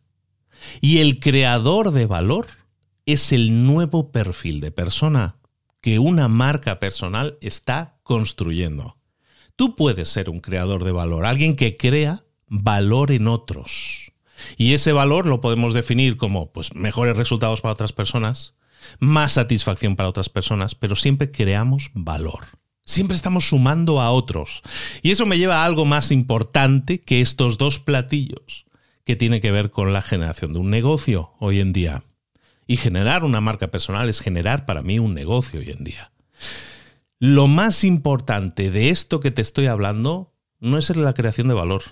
Y 0.80 0.98
el 0.98 1.20
creador 1.20 1.90
de 1.92 2.06
valor 2.06 2.46
es 3.06 3.32
el 3.32 3.66
nuevo 3.66 4.12
perfil 4.12 4.60
de 4.60 4.70
persona 4.70 5.36
que 5.80 5.98
una 5.98 6.28
marca 6.28 6.78
personal 6.78 7.38
está 7.40 7.98
construyendo. 8.02 8.96
Tú 9.56 9.76
puedes 9.76 10.08
ser 10.08 10.30
un 10.30 10.40
creador 10.40 10.84
de 10.84 10.92
valor, 10.92 11.26
alguien 11.26 11.56
que 11.56 11.76
crea 11.76 12.24
valor 12.46 13.10
en 13.10 13.28
otros. 13.28 14.12
Y 14.56 14.74
ese 14.74 14.92
valor 14.92 15.26
lo 15.26 15.40
podemos 15.40 15.74
definir 15.74 16.16
como 16.16 16.52
pues, 16.52 16.74
mejores 16.74 17.16
resultados 17.16 17.60
para 17.60 17.72
otras 17.72 17.92
personas, 17.92 18.54
más 18.98 19.32
satisfacción 19.32 19.96
para 19.96 20.08
otras 20.08 20.28
personas, 20.28 20.74
pero 20.74 20.96
siempre 20.96 21.30
creamos 21.30 21.90
valor. 21.94 22.46
Siempre 22.84 23.16
estamos 23.16 23.48
sumando 23.48 24.00
a 24.00 24.10
otros. 24.10 24.62
Y 25.02 25.10
eso 25.10 25.26
me 25.26 25.38
lleva 25.38 25.62
a 25.62 25.64
algo 25.64 25.84
más 25.84 26.10
importante 26.10 27.00
que 27.00 27.20
estos 27.20 27.58
dos 27.58 27.78
platillos, 27.78 28.66
que 29.04 29.16
tiene 29.16 29.40
que 29.40 29.52
ver 29.52 29.70
con 29.70 29.92
la 29.92 30.02
generación 30.02 30.52
de 30.52 30.58
un 30.58 30.70
negocio 30.70 31.32
hoy 31.38 31.60
en 31.60 31.72
día. 31.72 32.04
Y 32.66 32.76
generar 32.76 33.24
una 33.24 33.40
marca 33.40 33.68
personal 33.68 34.08
es 34.08 34.20
generar 34.20 34.66
para 34.66 34.82
mí 34.82 34.98
un 34.98 35.14
negocio 35.14 35.60
hoy 35.60 35.70
en 35.70 35.84
día. 35.84 36.12
Lo 37.18 37.46
más 37.46 37.84
importante 37.84 38.70
de 38.70 38.88
esto 38.88 39.20
que 39.20 39.30
te 39.30 39.42
estoy 39.42 39.66
hablando 39.66 40.34
no 40.58 40.78
es 40.78 40.90
la 40.96 41.14
creación 41.14 41.48
de 41.48 41.54
valor, 41.54 41.82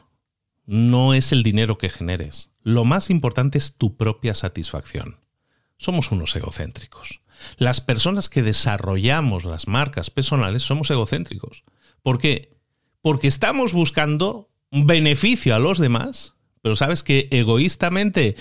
no 0.66 1.14
es 1.14 1.32
el 1.32 1.42
dinero 1.42 1.78
que 1.78 1.88
generes. 1.88 2.52
Lo 2.62 2.84
más 2.84 3.10
importante 3.10 3.58
es 3.58 3.76
tu 3.76 3.96
propia 3.96 4.34
satisfacción. 4.34 5.18
Somos 5.76 6.12
unos 6.12 6.34
egocéntricos. 6.36 7.19
Las 7.56 7.80
personas 7.80 8.28
que 8.28 8.42
desarrollamos 8.42 9.44
las 9.44 9.66
marcas 9.66 10.10
personales 10.10 10.62
somos 10.62 10.90
egocéntricos. 10.90 11.64
¿Por 12.02 12.18
qué? 12.18 12.56
Porque 13.02 13.28
estamos 13.28 13.72
buscando 13.72 14.50
beneficio 14.70 15.54
a 15.54 15.58
los 15.58 15.78
demás, 15.78 16.36
pero 16.62 16.76
sabes 16.76 17.02
que 17.02 17.28
egoístamente 17.30 18.36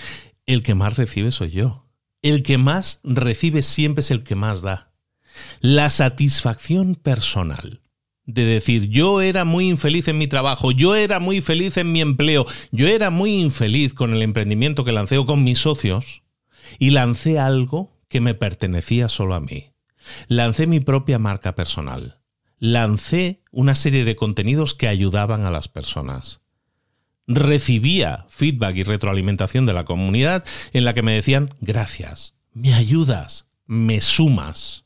el 0.46 0.62
que 0.62 0.74
más 0.74 0.96
recibe 0.96 1.32
soy 1.32 1.50
yo. 1.50 1.86
El 2.22 2.42
que 2.42 2.58
más 2.58 3.00
recibe 3.02 3.62
siempre 3.62 4.00
es 4.00 4.10
el 4.10 4.22
que 4.22 4.34
más 4.34 4.62
da. 4.62 4.92
La 5.60 5.90
satisfacción 5.90 6.94
personal 6.94 7.80
de 8.26 8.44
decir 8.44 8.88
yo 8.88 9.20
era 9.20 9.44
muy 9.44 9.68
infeliz 9.68 10.08
en 10.08 10.18
mi 10.18 10.26
trabajo, 10.26 10.70
yo 10.70 10.94
era 10.94 11.18
muy 11.18 11.40
feliz 11.40 11.76
en 11.76 11.92
mi 11.92 12.00
empleo, 12.00 12.46
yo 12.70 12.86
era 12.86 13.10
muy 13.10 13.40
infeliz 13.40 13.94
con 13.94 14.14
el 14.14 14.22
emprendimiento 14.22 14.84
que 14.84 14.92
lancé 14.92 15.18
o 15.18 15.26
con 15.26 15.42
mis 15.42 15.58
socios 15.58 16.22
y 16.78 16.90
lancé 16.90 17.38
algo 17.38 17.99
que 18.10 18.20
me 18.20 18.34
pertenecía 18.34 19.08
solo 19.08 19.34
a 19.34 19.40
mí. 19.40 19.72
Lancé 20.26 20.66
mi 20.66 20.80
propia 20.80 21.18
marca 21.18 21.54
personal. 21.54 22.20
Lancé 22.58 23.42
una 23.52 23.74
serie 23.74 24.04
de 24.04 24.16
contenidos 24.16 24.74
que 24.74 24.88
ayudaban 24.88 25.46
a 25.46 25.50
las 25.50 25.68
personas. 25.68 26.40
Recibía 27.26 28.26
feedback 28.28 28.76
y 28.76 28.82
retroalimentación 28.82 29.64
de 29.64 29.72
la 29.72 29.84
comunidad 29.84 30.44
en 30.72 30.84
la 30.84 30.92
que 30.92 31.02
me 31.02 31.14
decían 31.14 31.54
gracias, 31.60 32.34
me 32.52 32.74
ayudas, 32.74 33.48
me 33.66 34.00
sumas. 34.00 34.84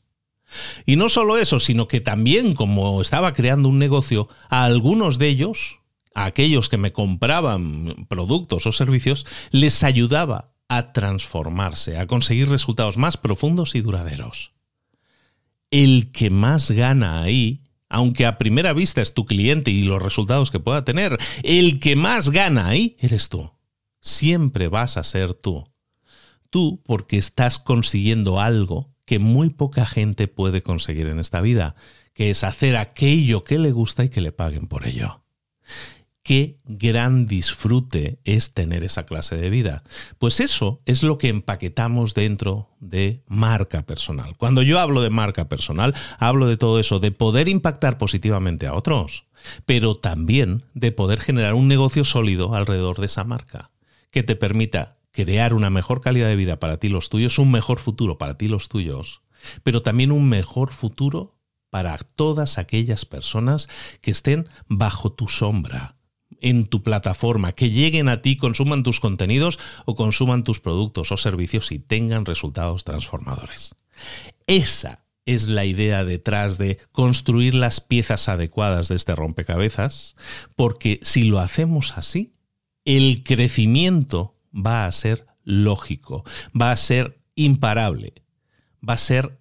Y 0.85 0.95
no 0.95 1.09
solo 1.09 1.37
eso, 1.37 1.59
sino 1.59 1.87
que 1.87 2.01
también 2.01 2.53
como 2.53 3.01
estaba 3.01 3.33
creando 3.33 3.67
un 3.67 3.79
negocio, 3.79 4.29
a 4.49 4.65
algunos 4.65 5.17
de 5.17 5.27
ellos, 5.29 5.79
a 6.13 6.25
aquellos 6.25 6.69
que 6.69 6.77
me 6.77 6.93
compraban 6.93 8.05
productos 8.07 8.67
o 8.67 8.71
servicios, 8.71 9.25
les 9.49 9.83
ayudaba 9.83 10.54
a 10.67 10.93
transformarse, 10.93 11.97
a 11.97 12.07
conseguir 12.07 12.49
resultados 12.49 12.97
más 12.97 13.17
profundos 13.17 13.75
y 13.75 13.81
duraderos. 13.81 14.51
El 15.71 16.11
que 16.11 16.29
más 16.29 16.71
gana 16.71 17.21
ahí, 17.21 17.61
aunque 17.89 18.25
a 18.25 18.37
primera 18.37 18.73
vista 18.73 19.01
es 19.01 19.13
tu 19.13 19.25
cliente 19.25 19.71
y 19.71 19.83
los 19.83 20.01
resultados 20.01 20.51
que 20.51 20.59
pueda 20.59 20.85
tener, 20.85 21.17
el 21.43 21.79
que 21.79 21.95
más 21.95 22.29
gana 22.29 22.67
ahí 22.67 22.97
eres 22.99 23.29
tú. 23.29 23.51
Siempre 24.01 24.67
vas 24.67 24.97
a 24.97 25.03
ser 25.03 25.33
tú. 25.33 25.63
Tú 26.49 26.81
porque 26.85 27.17
estás 27.17 27.59
consiguiendo 27.59 28.39
algo 28.39 28.95
que 29.05 29.19
muy 29.19 29.49
poca 29.49 29.85
gente 29.85 30.27
puede 30.27 30.63
conseguir 30.63 31.07
en 31.07 31.19
esta 31.19 31.41
vida, 31.41 31.75
que 32.13 32.29
es 32.29 32.43
hacer 32.43 32.75
aquello 32.75 33.43
que 33.43 33.59
le 33.59 33.71
gusta 33.71 34.03
y 34.03 34.09
que 34.09 34.21
le 34.21 34.31
paguen 34.31 34.67
por 34.67 34.87
ello. 34.87 35.21
Qué 36.25 36.57
gran 36.65 37.27
disfrute 37.27 38.19
es 38.23 38.55
tener 38.55 38.83
esa 38.83 39.05
clase 39.05 39.37
de 39.37 39.51
vida. 39.51 39.83
Pues 40.17 40.39
eso 40.39 40.81
es 40.87 41.03
lo 41.03 41.19
que 41.19 41.27
empaquetamos 41.27 42.15
dentro 42.15 42.71
de 42.79 43.21
marca 43.27 43.85
personal. 43.85 44.35
Cuando 44.35 44.63
yo 44.63 44.79
hablo 44.79 45.03
de 45.03 45.11
marca 45.11 45.47
personal, 45.47 45.93
hablo 46.17 46.47
de 46.47 46.57
todo 46.57 46.79
eso, 46.79 46.99
de 46.99 47.11
poder 47.11 47.47
impactar 47.47 47.99
positivamente 47.99 48.65
a 48.65 48.73
otros, 48.73 49.25
pero 49.67 49.93
también 49.93 50.63
de 50.73 50.91
poder 50.91 51.19
generar 51.19 51.53
un 51.53 51.67
negocio 51.67 52.03
sólido 52.03 52.55
alrededor 52.55 52.97
de 52.97 53.05
esa 53.05 53.23
marca, 53.23 53.69
que 54.09 54.23
te 54.23 54.35
permita 54.35 54.97
crear 55.11 55.53
una 55.53 55.69
mejor 55.69 56.01
calidad 56.01 56.27
de 56.27 56.35
vida 56.35 56.59
para 56.59 56.77
ti 56.77 56.87
y 56.87 56.89
los 56.89 57.09
tuyos, 57.09 57.37
un 57.37 57.51
mejor 57.51 57.77
futuro 57.77 58.17
para 58.17 58.35
ti 58.35 58.45
y 58.45 58.49
los 58.49 58.67
tuyos, 58.67 59.21
pero 59.61 59.83
también 59.83 60.11
un 60.11 60.27
mejor 60.27 60.73
futuro 60.73 61.35
para 61.69 61.97
todas 61.97 62.57
aquellas 62.57 63.05
personas 63.05 63.67
que 64.01 64.09
estén 64.09 64.49
bajo 64.67 65.11
tu 65.11 65.27
sombra, 65.27 65.94
en 66.41 66.65
tu 66.65 66.83
plataforma, 66.83 67.53
que 67.53 67.69
lleguen 67.69 68.09
a 68.09 68.21
ti, 68.21 68.37
consuman 68.37 68.83
tus 68.83 68.99
contenidos 68.99 69.59
o 69.85 69.95
consuman 69.95 70.43
tus 70.43 70.59
productos 70.59 71.11
o 71.11 71.17
servicios 71.17 71.71
y 71.71 71.79
tengan 71.79 72.25
resultados 72.25 72.83
transformadores. 72.83 73.75
Esa 74.47 75.05
es 75.25 75.49
la 75.49 75.65
idea 75.65 76.03
detrás 76.03 76.57
de 76.57 76.79
construir 76.91 77.55
las 77.55 77.81
piezas 77.81 78.29
adecuadas 78.29 78.87
de 78.87 78.95
este 78.95 79.15
rompecabezas, 79.15 80.15
porque 80.55 80.99
si 81.01 81.23
lo 81.23 81.39
hacemos 81.39 81.97
así, 81.97 82.35
el 82.85 83.23
crecimiento 83.23 84.35
va 84.53 84.85
a 84.85 84.91
ser 84.91 85.25
lógico, 85.43 86.23
va 86.59 86.71
a 86.71 86.75
ser 86.75 87.19
imparable, 87.33 88.13
va 88.87 88.93
a 88.93 88.97
ser 88.97 89.39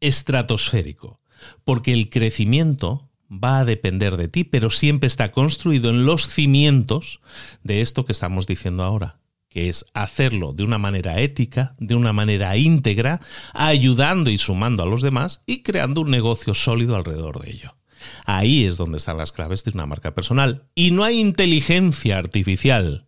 estratosférico, 0.00 1.20
porque 1.64 1.92
el 1.92 2.10
crecimiento 2.10 3.08
va 3.32 3.60
a 3.60 3.64
depender 3.64 4.16
de 4.16 4.28
ti, 4.28 4.44
pero 4.44 4.70
siempre 4.70 5.06
está 5.06 5.32
construido 5.32 5.90
en 5.90 6.04
los 6.04 6.28
cimientos 6.28 7.20
de 7.62 7.80
esto 7.80 8.04
que 8.04 8.12
estamos 8.12 8.46
diciendo 8.46 8.84
ahora, 8.84 9.18
que 9.48 9.68
es 9.68 9.86
hacerlo 9.94 10.52
de 10.52 10.64
una 10.64 10.78
manera 10.78 11.20
ética, 11.20 11.74
de 11.78 11.94
una 11.94 12.12
manera 12.12 12.56
íntegra, 12.56 13.20
ayudando 13.54 14.30
y 14.30 14.38
sumando 14.38 14.82
a 14.82 14.86
los 14.86 15.02
demás 15.02 15.42
y 15.46 15.62
creando 15.62 16.02
un 16.02 16.10
negocio 16.10 16.54
sólido 16.54 16.96
alrededor 16.96 17.40
de 17.40 17.50
ello. 17.50 17.76
Ahí 18.24 18.64
es 18.64 18.76
donde 18.76 18.98
están 18.98 19.16
las 19.16 19.32
claves 19.32 19.64
de 19.64 19.70
una 19.70 19.86
marca 19.86 20.14
personal. 20.14 20.64
Y 20.74 20.90
no 20.90 21.04
hay 21.04 21.20
inteligencia 21.20 22.18
artificial 22.18 23.06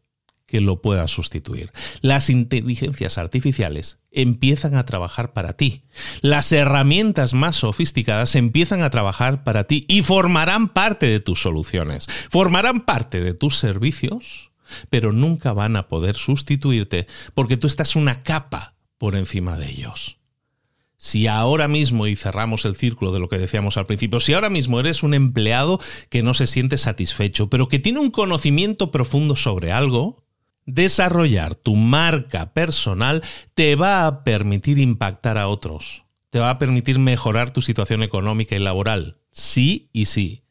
que 0.55 0.61
lo 0.61 0.81
pueda 0.81 1.09
sustituir. 1.09 1.73
Las 2.01 2.31
inteligencias 2.31 3.19
artificiales 3.19 3.99
empiezan 4.13 4.77
a 4.77 4.87
trabajar 4.87 5.33
para 5.33 5.55
ti. 5.55 5.83
Las 6.21 6.53
herramientas 6.53 7.35
más 7.35 7.57
sofisticadas 7.57 8.37
empiezan 8.37 8.81
a 8.85 8.91
trabajar 8.91 9.43
para 9.43 9.65
ti 9.65 9.85
y 9.89 10.03
formarán 10.03 10.69
parte 10.69 11.07
de 11.07 11.19
tus 11.19 11.43
soluciones, 11.43 12.07
formarán 12.31 12.83
parte 12.85 13.21
de 13.21 13.35
tus 13.35 13.59
servicios, 13.59 14.53
pero 14.91 15.11
nunca 15.11 15.53
van 15.53 15.75
a 15.75 15.89
poder 15.89 16.15
sustituirte 16.15 17.09
porque 17.35 17.57
tú 17.57 17.67
estás 17.67 17.97
una 17.97 18.21
capa 18.21 18.77
por 18.97 19.17
encima 19.17 19.59
de 19.59 19.71
ellos. 19.71 20.19
Si 20.97 21.27
ahora 21.27 21.67
mismo, 21.67 22.07
y 22.07 22.15
cerramos 22.15 22.65
el 22.65 22.77
círculo 22.77 23.11
de 23.11 23.19
lo 23.19 23.29
que 23.29 23.39
decíamos 23.39 23.77
al 23.77 23.87
principio, 23.87 24.21
si 24.21 24.35
ahora 24.35 24.51
mismo 24.51 24.79
eres 24.79 25.03
un 25.03 25.15
empleado 25.15 25.81
que 26.11 26.23
no 26.23 26.33
se 26.33 26.47
siente 26.47 26.79
satisfecho, 26.79 27.51
pero 27.51 27.67
que 27.67 27.81
tiene 27.81 27.99
un 27.99 28.13
conocimiento 28.13 28.93
profundo 28.93 29.35
sobre 29.35 29.73
algo, 29.73 30.24
Desarrollar 30.67 31.55
tu 31.55 31.77
marca 31.77 32.53
personal 32.55 33.23
te 33.55 33.77
va 33.77 34.07
a 34.07 34.25
permitir 34.25 34.79
impactar 34.79 35.37
a 35.37 35.49
otros, 35.49 36.05
te 36.31 36.39
va 36.39 36.51
a 36.51 36.59
permitir 36.59 36.99
mejorar 36.99 37.51
tu 37.51 37.61
situación 37.61 38.03
económica 38.03 38.57
y 38.57 38.61
laboral, 38.61 39.19
sí 39.31 39.91
y 39.93 40.07
sí. 40.07 40.45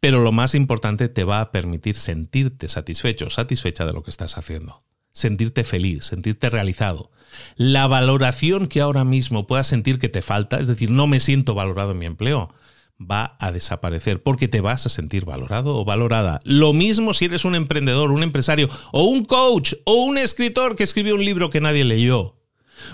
Pero 0.00 0.22
lo 0.22 0.32
más 0.32 0.54
importante, 0.54 1.08
te 1.08 1.24
va 1.24 1.40
a 1.40 1.50
permitir 1.50 1.96
sentirte 1.96 2.68
satisfecho, 2.68 3.30
satisfecha 3.30 3.84
de 3.84 3.92
lo 3.92 4.02
que 4.02 4.10
estás 4.10 4.38
haciendo. 4.38 4.80
Sentirte 5.12 5.64
feliz, 5.64 6.04
sentirte 6.04 6.50
realizado. 6.50 7.10
La 7.56 7.86
valoración 7.88 8.68
que 8.68 8.80
ahora 8.80 9.04
mismo 9.04 9.46
puedas 9.46 9.66
sentir 9.66 9.98
que 9.98 10.08
te 10.08 10.22
falta, 10.22 10.60
es 10.60 10.68
decir, 10.68 10.90
no 10.90 11.06
me 11.08 11.18
siento 11.18 11.54
valorado 11.54 11.92
en 11.92 11.98
mi 11.98 12.06
empleo, 12.06 12.54
va 12.98 13.36
a 13.38 13.52
desaparecer 13.52 14.22
porque 14.22 14.48
te 14.48 14.60
vas 14.60 14.86
a 14.86 14.88
sentir 14.88 15.24
valorado 15.24 15.76
o 15.76 15.84
valorada. 15.84 16.40
Lo 16.44 16.72
mismo 16.72 17.14
si 17.14 17.26
eres 17.26 17.44
un 17.44 17.54
emprendedor, 17.54 18.10
un 18.10 18.22
empresario 18.22 18.68
o 18.92 19.04
un 19.04 19.24
coach 19.24 19.74
o 19.84 20.04
un 20.04 20.18
escritor 20.18 20.76
que 20.76 20.84
escribió 20.84 21.14
un 21.14 21.24
libro 21.24 21.50
que 21.50 21.60
nadie 21.60 21.84
leyó. 21.84 22.36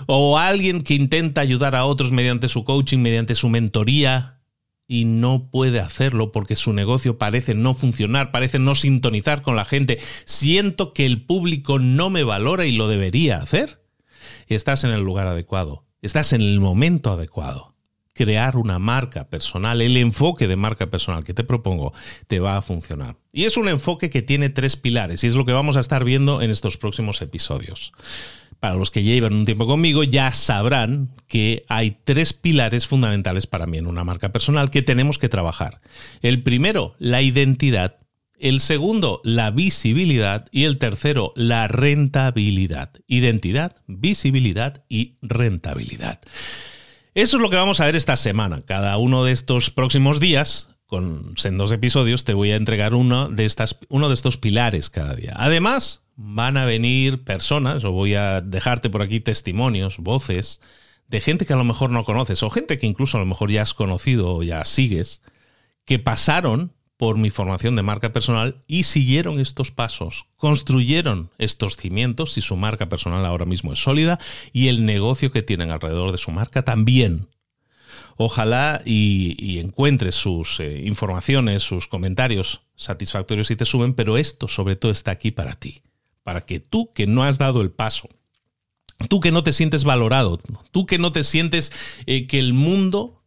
O 0.07 0.37
alguien 0.39 0.81
que 0.81 0.95
intenta 0.95 1.41
ayudar 1.41 1.75
a 1.75 1.85
otros 1.85 2.11
mediante 2.11 2.49
su 2.49 2.63
coaching, 2.63 2.99
mediante 2.99 3.35
su 3.35 3.49
mentoría 3.49 4.41
y 4.87 5.05
no 5.05 5.49
puede 5.51 5.79
hacerlo 5.79 6.31
porque 6.31 6.55
su 6.55 6.73
negocio 6.73 7.17
parece 7.17 7.55
no 7.55 7.73
funcionar, 7.73 8.31
parece 8.31 8.59
no 8.59 8.75
sintonizar 8.75 9.41
con 9.41 9.55
la 9.55 9.65
gente. 9.65 9.99
Siento 10.25 10.93
que 10.93 11.05
el 11.05 11.23
público 11.25 11.79
no 11.79 12.09
me 12.09 12.23
valora 12.23 12.65
y 12.65 12.71
lo 12.71 12.87
debería 12.87 13.37
hacer. 13.37 13.83
Estás 14.47 14.83
en 14.83 14.91
el 14.91 15.01
lugar 15.01 15.27
adecuado 15.27 15.85
Estás 16.05 16.33
en 16.33 16.41
el 16.41 16.59
momento 16.59 17.11
adecuado. 17.11 17.74
Crear 18.15 18.55
una 18.55 18.79
marca 18.79 19.29
personal, 19.29 19.81
el 19.81 19.97
enfoque 19.97 20.47
de 20.47 20.55
marca 20.55 20.89
personal 20.89 21.25
que 21.25 21.33
te 21.33 21.43
propongo, 21.43 21.93
te 22.27 22.39
va 22.39 22.55
a 22.55 22.61
funcionar. 22.61 23.17
Y 23.33 23.43
es 23.43 23.57
un 23.57 23.67
enfoque 23.67 24.09
que 24.09 24.21
tiene 24.21 24.47
tres 24.49 24.77
pilares 24.77 25.23
y 25.25 25.27
es 25.27 25.35
lo 25.35 25.45
que 25.45 25.51
vamos 25.51 25.75
a 25.75 25.81
estar 25.81 26.05
viendo 26.05 26.41
en 26.41 26.49
estos 26.49 26.77
próximos 26.77 27.21
episodios. 27.21 27.91
Para 28.59 28.75
los 28.75 28.89
que 28.89 29.03
llevan 29.03 29.33
un 29.33 29.45
tiempo 29.45 29.67
conmigo 29.67 30.03
ya 30.03 30.33
sabrán 30.33 31.11
que 31.27 31.65
hay 31.67 31.97
tres 32.03 32.33
pilares 32.33 32.87
fundamentales 32.87 33.47
para 33.47 33.65
mí 33.65 33.77
en 33.77 33.85
una 33.85 34.03
marca 34.03 34.31
personal 34.31 34.71
que 34.71 34.81
tenemos 34.81 35.19
que 35.19 35.29
trabajar. 35.29 35.81
El 36.21 36.41
primero, 36.41 36.95
la 36.97 37.21
identidad. 37.21 37.97
El 38.39 38.59
segundo, 38.61 39.21
la 39.23 39.51
visibilidad. 39.51 40.47
Y 40.51 40.63
el 40.63 40.77
tercero, 40.77 41.33
la 41.35 41.67
rentabilidad. 41.67 42.91
Identidad, 43.07 43.75
visibilidad 43.87 44.83
y 44.89 45.17
rentabilidad. 45.21 46.21
Eso 47.15 47.37
es 47.37 47.41
lo 47.41 47.49
que 47.49 47.55
vamos 47.55 47.79
a 47.79 47.85
ver 47.85 47.95
esta 47.95 48.17
semana. 48.17 48.61
Cada 48.65 48.97
uno 48.97 49.23
de 49.23 49.31
estos 49.31 49.69
próximos 49.69 50.19
días, 50.19 50.75
con 50.85 51.37
sendos 51.37 51.71
episodios, 51.71 52.25
te 52.25 52.33
voy 52.33 52.51
a 52.51 52.57
entregar 52.57 52.93
uno 52.93 53.29
de, 53.29 53.45
estas, 53.45 53.77
uno 53.87 54.09
de 54.09 54.15
estos 54.15 54.35
pilares 54.35 54.89
cada 54.89 55.15
día. 55.15 55.33
Además, 55.37 56.03
van 56.17 56.57
a 56.57 56.65
venir 56.65 57.23
personas, 57.23 57.85
o 57.85 57.93
voy 57.93 58.15
a 58.15 58.41
dejarte 58.41 58.89
por 58.89 59.01
aquí 59.01 59.21
testimonios, 59.21 59.97
voces, 59.97 60.59
de 61.07 61.21
gente 61.21 61.45
que 61.45 61.53
a 61.53 61.55
lo 61.55 61.63
mejor 61.63 61.89
no 61.89 62.03
conoces, 62.03 62.43
o 62.43 62.49
gente 62.49 62.77
que 62.77 62.85
incluso 62.85 63.15
a 63.15 63.21
lo 63.21 63.25
mejor 63.25 63.49
ya 63.49 63.61
has 63.61 63.73
conocido 63.73 64.35
o 64.35 64.43
ya 64.43 64.65
sigues, 64.65 65.21
que 65.85 65.99
pasaron 65.99 66.73
por 66.97 67.17
mi 67.17 67.29
formación 67.29 67.75
de 67.75 67.83
marca 67.83 68.13
personal 68.13 68.61
y 68.67 68.83
siguieron 68.83 69.39
estos 69.39 69.71
pasos, 69.71 70.25
construyeron 70.37 71.29
estos 71.37 71.75
cimientos 71.75 72.37
y 72.37 72.41
su 72.41 72.55
marca 72.55 72.87
personal 72.87 73.25
ahora 73.25 73.45
mismo 73.45 73.73
es 73.73 73.79
sólida 73.79 74.19
y 74.53 74.69
el 74.69 74.85
negocio 74.85 75.31
que 75.31 75.43
tienen 75.43 75.71
alrededor 75.71 76.11
de 76.11 76.17
su 76.17 76.31
marca 76.31 76.63
también. 76.63 77.27
Ojalá 78.17 78.81
y, 78.85 79.59
encuentres 79.59 80.15
sus 80.15 80.61
eh, 80.61 80.83
informaciones, 80.85 81.63
sus 81.63 81.87
comentarios 81.87 82.61
satisfactorios 82.75 83.51
y 83.51 83.57
te 83.57 83.65
suben, 83.65 83.93
pero 83.93 84.17
esto 84.17 84.47
sobre 84.47 84.77
todo 84.77 84.91
está 84.91 85.11
aquí 85.11 85.31
para 85.31 85.53
ti, 85.55 85.81
para 86.23 86.45
que 86.45 86.61
tú 86.61 86.93
que 86.93 87.07
no 87.07 87.23
has 87.23 87.37
dado 87.37 87.61
el 87.61 87.71
paso, 87.71 88.07
tú 89.09 89.19
que 89.19 89.31
no 89.31 89.43
te 89.43 89.51
sientes 89.51 89.83
valorado, 89.83 90.39
tú 90.71 90.85
que 90.85 90.97
no 90.97 91.11
te 91.11 91.25
sientes 91.25 91.73
eh, 92.05 92.25
que 92.27 92.39
el 92.39 92.53
mundo 92.53 93.21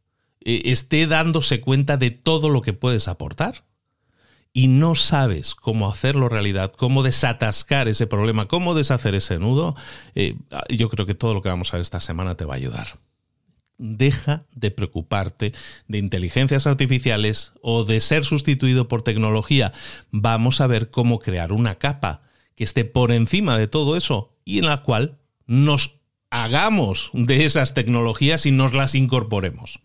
eh, 0.48 0.62
esté 0.72 1.06
dándose 1.06 1.60
cuenta 1.60 1.98
de 1.98 2.10
todo 2.10 2.48
lo 2.48 2.62
que 2.62 2.72
puedes 2.72 3.06
aportar 3.06 3.66
y 4.54 4.68
no 4.68 4.94
sabes 4.94 5.54
cómo 5.54 5.90
hacerlo 5.90 6.30
realidad, 6.30 6.72
cómo 6.74 7.02
desatascar 7.02 7.86
ese 7.86 8.06
problema, 8.06 8.48
cómo 8.48 8.74
deshacer 8.74 9.14
ese 9.14 9.38
nudo, 9.38 9.76
eh, 10.14 10.36
yo 10.70 10.88
creo 10.88 11.04
que 11.04 11.14
todo 11.14 11.34
lo 11.34 11.42
que 11.42 11.50
vamos 11.50 11.68
a 11.68 11.76
ver 11.76 11.82
esta 11.82 12.00
semana 12.00 12.34
te 12.34 12.46
va 12.46 12.54
a 12.54 12.56
ayudar. 12.56 12.98
Deja 13.76 14.46
de 14.54 14.70
preocuparte 14.70 15.52
de 15.86 15.98
inteligencias 15.98 16.66
artificiales 16.66 17.52
o 17.60 17.84
de 17.84 18.00
ser 18.00 18.24
sustituido 18.24 18.88
por 18.88 19.02
tecnología. 19.02 19.72
Vamos 20.12 20.62
a 20.62 20.66
ver 20.66 20.88
cómo 20.88 21.18
crear 21.18 21.52
una 21.52 21.74
capa 21.74 22.22
que 22.54 22.64
esté 22.64 22.86
por 22.86 23.12
encima 23.12 23.58
de 23.58 23.68
todo 23.68 23.98
eso 23.98 24.34
y 24.46 24.60
en 24.60 24.64
la 24.64 24.82
cual 24.82 25.18
nos 25.46 25.97
hagamos 26.30 27.10
de 27.14 27.44
esas 27.44 27.74
tecnologías 27.74 28.46
y 28.46 28.50
nos 28.50 28.74
las 28.74 28.94
incorporemos. 28.94 29.80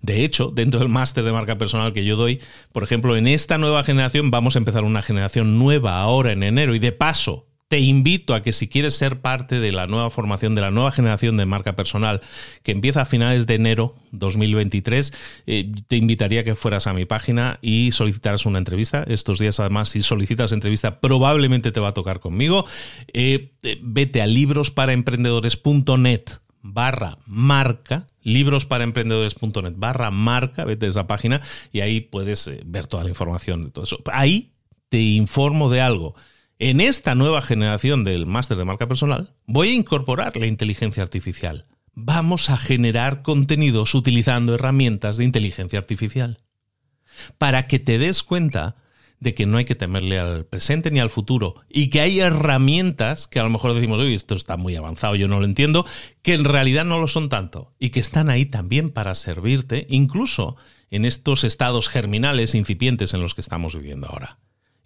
De 0.00 0.24
hecho, 0.24 0.50
dentro 0.54 0.80
del 0.80 0.88
máster 0.88 1.24
de 1.24 1.32
marca 1.32 1.58
personal 1.58 1.92
que 1.92 2.04
yo 2.04 2.16
doy, 2.16 2.40
por 2.72 2.84
ejemplo, 2.84 3.16
en 3.16 3.26
esta 3.26 3.58
nueva 3.58 3.82
generación 3.84 4.30
vamos 4.30 4.54
a 4.54 4.58
empezar 4.58 4.84
una 4.84 5.02
generación 5.02 5.58
nueva 5.58 6.00
ahora 6.00 6.32
en 6.32 6.42
enero 6.42 6.74
y 6.74 6.78
de 6.78 6.92
paso 6.92 7.48
te 7.68 7.80
invito 7.80 8.34
a 8.34 8.42
que 8.42 8.52
si 8.52 8.66
quieres 8.66 8.94
ser 8.94 9.20
parte 9.20 9.60
de 9.60 9.72
la 9.72 9.86
nueva 9.86 10.08
formación, 10.08 10.54
de 10.54 10.62
la 10.62 10.70
nueva 10.70 10.90
generación 10.90 11.36
de 11.36 11.44
marca 11.44 11.76
personal 11.76 12.22
que 12.62 12.72
empieza 12.72 13.02
a 13.02 13.04
finales 13.04 13.46
de 13.46 13.54
enero 13.54 13.94
2023, 14.12 15.12
eh, 15.46 15.70
te 15.86 15.96
invitaría 15.96 16.40
a 16.40 16.44
que 16.44 16.54
fueras 16.54 16.86
a 16.86 16.94
mi 16.94 17.04
página 17.04 17.58
y 17.60 17.92
solicitaras 17.92 18.46
una 18.46 18.58
entrevista. 18.58 19.04
Estos 19.06 19.38
días 19.38 19.60
además, 19.60 19.90
si 19.90 20.00
solicitas 20.00 20.52
entrevista, 20.52 21.00
probablemente 21.00 21.70
te 21.70 21.80
va 21.80 21.88
a 21.88 21.94
tocar 21.94 22.20
conmigo. 22.20 22.64
Eh, 23.12 23.52
eh, 23.62 23.78
vete 23.82 24.22
a 24.22 24.26
librosparaemprendedores.net 24.26 26.22
barra 26.62 27.18
marca, 27.26 28.06
librosparaemprendedores.net 28.22 29.74
barra 29.76 30.10
marca, 30.10 30.64
vete 30.64 30.86
a 30.86 30.88
esa 30.88 31.06
página 31.06 31.42
y 31.70 31.80
ahí 31.80 32.00
puedes 32.00 32.50
ver 32.64 32.86
toda 32.86 33.04
la 33.04 33.10
información 33.10 33.66
de 33.66 33.70
todo 33.70 33.84
eso. 33.84 33.98
Ahí 34.10 34.54
te 34.88 35.00
informo 35.00 35.68
de 35.68 35.82
algo 35.82 36.14
en 36.58 36.80
esta 36.80 37.14
nueva 37.14 37.40
generación 37.40 38.02
del 38.02 38.26
máster 38.26 38.56
de 38.56 38.64
marca 38.64 38.88
personal, 38.88 39.34
voy 39.46 39.68
a 39.68 39.74
incorporar 39.74 40.36
la 40.36 40.46
inteligencia 40.46 41.02
artificial. 41.02 41.66
Vamos 41.94 42.50
a 42.50 42.56
generar 42.56 43.22
contenidos 43.22 43.94
utilizando 43.94 44.54
herramientas 44.54 45.16
de 45.16 45.24
inteligencia 45.24 45.78
artificial. 45.78 46.40
Para 47.38 47.66
que 47.66 47.78
te 47.78 47.98
des 47.98 48.22
cuenta 48.22 48.74
de 49.20 49.34
que 49.34 49.46
no 49.46 49.56
hay 49.58 49.64
que 49.64 49.74
temerle 49.74 50.18
al 50.18 50.46
presente 50.46 50.90
ni 50.90 51.00
al 51.00 51.10
futuro 51.10 51.56
y 51.68 51.88
que 51.88 52.00
hay 52.00 52.20
herramientas 52.20 53.26
que 53.26 53.40
a 53.40 53.44
lo 53.44 53.50
mejor 53.50 53.74
decimos, 53.74 53.98
oye, 53.98 54.14
esto 54.14 54.34
está 54.34 54.56
muy 54.56 54.76
avanzado, 54.76 55.16
yo 55.16 55.26
no 55.26 55.40
lo 55.40 55.44
entiendo, 55.44 55.86
que 56.22 56.34
en 56.34 56.44
realidad 56.44 56.84
no 56.84 56.98
lo 57.00 57.08
son 57.08 57.28
tanto 57.28 57.74
y 57.78 57.90
que 57.90 58.00
están 58.00 58.30
ahí 58.30 58.46
también 58.46 58.90
para 58.90 59.14
servirte, 59.14 59.86
incluso 59.90 60.56
en 60.90 61.04
estos 61.04 61.44
estados 61.44 61.88
germinales 61.88 62.54
incipientes 62.54 63.12
en 63.14 63.22
los 63.22 63.34
que 63.34 63.40
estamos 63.40 63.74
viviendo 63.74 64.08
ahora. 64.08 64.38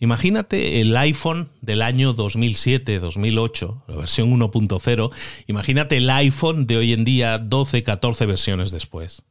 Imagínate 0.02 0.80
el 0.80 0.96
iPhone 0.96 1.50
del 1.60 1.80
año 1.80 2.12
2007, 2.12 2.98
2008, 2.98 3.84
la 3.86 3.94
versión 3.94 4.36
1.0. 4.36 5.10
Imagínate 5.46 5.96
el 5.98 6.10
iPhone 6.10 6.66
de 6.66 6.76
hoy 6.76 6.92
en 6.92 7.04
día, 7.04 7.38
12, 7.38 7.84
14 7.84 8.26
versiones 8.26 8.72
después. 8.72 9.22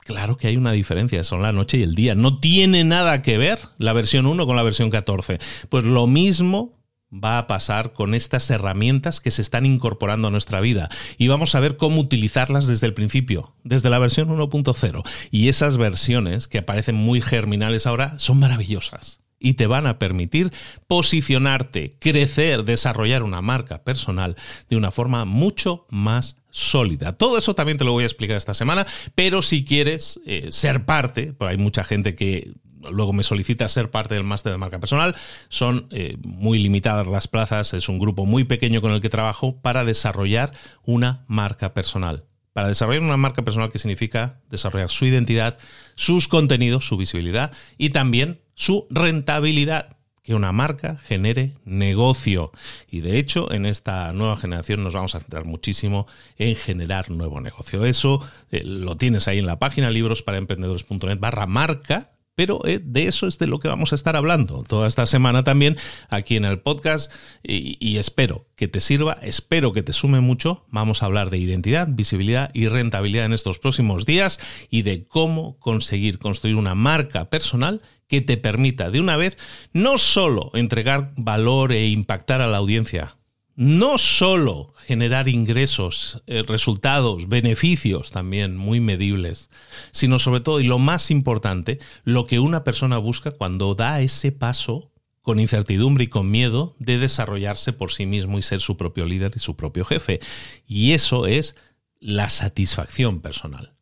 Claro 0.00 0.36
que 0.36 0.48
hay 0.48 0.58
una 0.58 0.72
diferencia, 0.72 1.24
son 1.24 1.40
la 1.40 1.52
noche 1.52 1.78
y 1.78 1.84
el 1.84 1.94
día. 1.94 2.14
No 2.14 2.38
tiene 2.38 2.84
nada 2.84 3.22
que 3.22 3.38
ver 3.38 3.60
la 3.78 3.94
versión 3.94 4.26
1 4.26 4.44
con 4.44 4.56
la 4.56 4.62
versión 4.62 4.90
14. 4.90 5.38
Pues 5.70 5.84
lo 5.84 6.06
mismo 6.06 6.78
va 7.10 7.38
a 7.38 7.46
pasar 7.46 7.94
con 7.94 8.14
estas 8.14 8.50
herramientas 8.50 9.20
que 9.20 9.30
se 9.30 9.40
están 9.40 9.64
incorporando 9.64 10.28
a 10.28 10.30
nuestra 10.30 10.60
vida 10.60 10.90
y 11.16 11.28
vamos 11.28 11.54
a 11.54 11.60
ver 11.60 11.78
cómo 11.78 11.98
utilizarlas 11.98 12.66
desde 12.66 12.86
el 12.86 12.92
principio, 12.92 13.54
desde 13.64 13.88
la 13.88 13.98
versión 13.98 14.28
1.0. 14.28 15.02
Y 15.30 15.48
esas 15.48 15.78
versiones 15.78 16.46
que 16.46 16.58
aparecen 16.58 16.96
muy 16.96 17.22
germinales 17.22 17.86
ahora 17.86 18.18
son 18.18 18.38
maravillosas 18.38 19.22
y 19.40 19.54
te 19.54 19.66
van 19.66 19.86
a 19.86 19.98
permitir 19.98 20.52
posicionarte, 20.86 21.90
crecer, 21.98 22.62
desarrollar 22.64 23.24
una 23.24 23.40
marca 23.40 23.82
personal 23.82 24.36
de 24.68 24.76
una 24.76 24.92
forma 24.92 25.24
mucho 25.24 25.86
más 25.90 26.36
sólida. 26.50 27.16
Todo 27.16 27.38
eso 27.38 27.54
también 27.54 27.78
te 27.78 27.84
lo 27.84 27.92
voy 27.92 28.04
a 28.04 28.06
explicar 28.06 28.36
esta 28.36 28.54
semana, 28.54 28.86
pero 29.14 29.42
si 29.42 29.64
quieres 29.64 30.20
eh, 30.26 30.48
ser 30.50 30.84
parte, 30.84 31.32
porque 31.32 31.52
hay 31.52 31.58
mucha 31.58 31.82
gente 31.84 32.14
que 32.14 32.52
luego 32.88 33.12
me 33.12 33.22
solicita 33.22 33.68
ser 33.68 33.90
parte 33.90 34.14
del 34.14 34.24
máster 34.24 34.52
de 34.52 34.58
marca 34.58 34.80
personal. 34.80 35.14
Son 35.48 35.86
eh, 35.90 36.16
muy 36.22 36.58
limitadas 36.58 37.06
las 37.08 37.28
plazas, 37.28 37.74
es 37.74 37.88
un 37.88 37.98
grupo 37.98 38.26
muy 38.26 38.44
pequeño 38.44 38.80
con 38.80 38.92
el 38.92 39.00
que 39.00 39.08
trabajo 39.08 39.60
para 39.60 39.84
desarrollar 39.84 40.52
una 40.84 41.24
marca 41.28 41.74
personal. 41.74 42.24
Para 42.52 42.68
desarrollar 42.68 43.02
una 43.02 43.16
marca 43.16 43.42
personal 43.42 43.70
que 43.70 43.78
significa 43.78 44.40
desarrollar 44.50 44.90
su 44.90 45.06
identidad, 45.06 45.58
sus 45.94 46.26
contenidos, 46.26 46.86
su 46.86 46.96
visibilidad 46.96 47.52
y 47.78 47.90
también 47.90 48.40
su 48.60 48.86
rentabilidad 48.90 49.96
que 50.22 50.34
una 50.34 50.52
marca 50.52 50.98
genere 50.98 51.54
negocio. 51.64 52.52
Y 52.86 53.00
de 53.00 53.18
hecho, 53.18 53.50
en 53.50 53.64
esta 53.64 54.12
nueva 54.12 54.36
generación 54.36 54.84
nos 54.84 54.92
vamos 54.92 55.14
a 55.14 55.20
centrar 55.20 55.46
muchísimo 55.46 56.06
en 56.36 56.54
generar 56.56 57.10
nuevo 57.10 57.40
negocio. 57.40 57.86
Eso 57.86 58.20
eh, 58.50 58.62
lo 58.62 58.98
tienes 58.98 59.28
ahí 59.28 59.38
en 59.38 59.46
la 59.46 59.58
página 59.58 59.88
librosparaemprendedores.net 59.90 61.18
barra 61.18 61.46
marca 61.46 62.10
pero 62.40 62.62
eh, 62.64 62.80
de 62.82 63.06
eso 63.06 63.26
es 63.26 63.38
de 63.38 63.46
lo 63.46 63.58
que 63.58 63.68
vamos 63.68 63.92
a 63.92 63.94
estar 63.94 64.16
hablando 64.16 64.62
toda 64.66 64.88
esta 64.88 65.04
semana 65.04 65.44
también 65.44 65.76
aquí 66.08 66.36
en 66.36 66.46
el 66.46 66.58
podcast 66.60 67.12
y, 67.42 67.98
espero 67.98 68.46
que 68.56 68.66
te 68.66 68.80
sirva, 68.80 69.18
espero 69.20 69.72
que 69.72 69.82
te 69.82 69.92
sume 69.92 70.20
mucho. 70.20 70.64
Vamos 70.70 71.02
a 71.02 71.06
hablar 71.06 71.28
de 71.28 71.36
identidad, 71.36 71.86
visibilidad 71.90 72.50
y 72.54 72.68
rentabilidad 72.68 73.26
en 73.26 73.34
estos 73.34 73.58
próximos 73.58 74.06
días 74.06 74.40
y 74.70 74.82
de 74.82 75.04
cómo 75.06 75.58
conseguir 75.58 76.18
construir 76.18 76.56
una 76.56 76.74
marca 76.74 77.28
personal 77.28 77.82
que 78.10 78.20
te 78.20 78.36
permita 78.36 78.90
de 78.90 79.00
una 79.00 79.16
vez 79.16 79.38
no 79.72 79.96
solo 79.96 80.50
entregar 80.54 81.14
valor 81.16 81.70
e 81.70 81.88
impactar 81.88 82.40
a 82.40 82.48
la 82.48 82.58
audiencia, 82.58 83.16
no 83.54 83.98
solo 83.98 84.74
generar 84.84 85.28
ingresos, 85.28 86.20
eh, 86.26 86.42
resultados, 86.42 87.28
beneficios 87.28 88.10
también 88.10 88.56
muy 88.56 88.80
medibles, 88.80 89.48
sino 89.92 90.18
sobre 90.18 90.40
todo, 90.40 90.60
y 90.60 90.64
lo 90.64 90.80
más 90.80 91.12
importante, 91.12 91.78
lo 92.02 92.26
que 92.26 92.40
una 92.40 92.64
persona 92.64 92.98
busca 92.98 93.30
cuando 93.30 93.76
da 93.76 94.00
ese 94.00 94.32
paso 94.32 94.90
con 95.22 95.38
incertidumbre 95.38 96.04
y 96.04 96.08
con 96.08 96.32
miedo 96.32 96.74
de 96.80 96.98
desarrollarse 96.98 97.72
por 97.72 97.92
sí 97.92 98.06
mismo 98.06 98.40
y 98.40 98.42
ser 98.42 98.60
su 98.60 98.76
propio 98.76 99.06
líder 99.06 99.32
y 99.36 99.38
su 99.38 99.54
propio 99.54 99.84
jefe. 99.84 100.18
Y 100.66 100.92
eso 100.92 101.26
es 101.26 101.54
la 102.00 102.28
satisfacción 102.28 103.20
personal. 103.20 103.74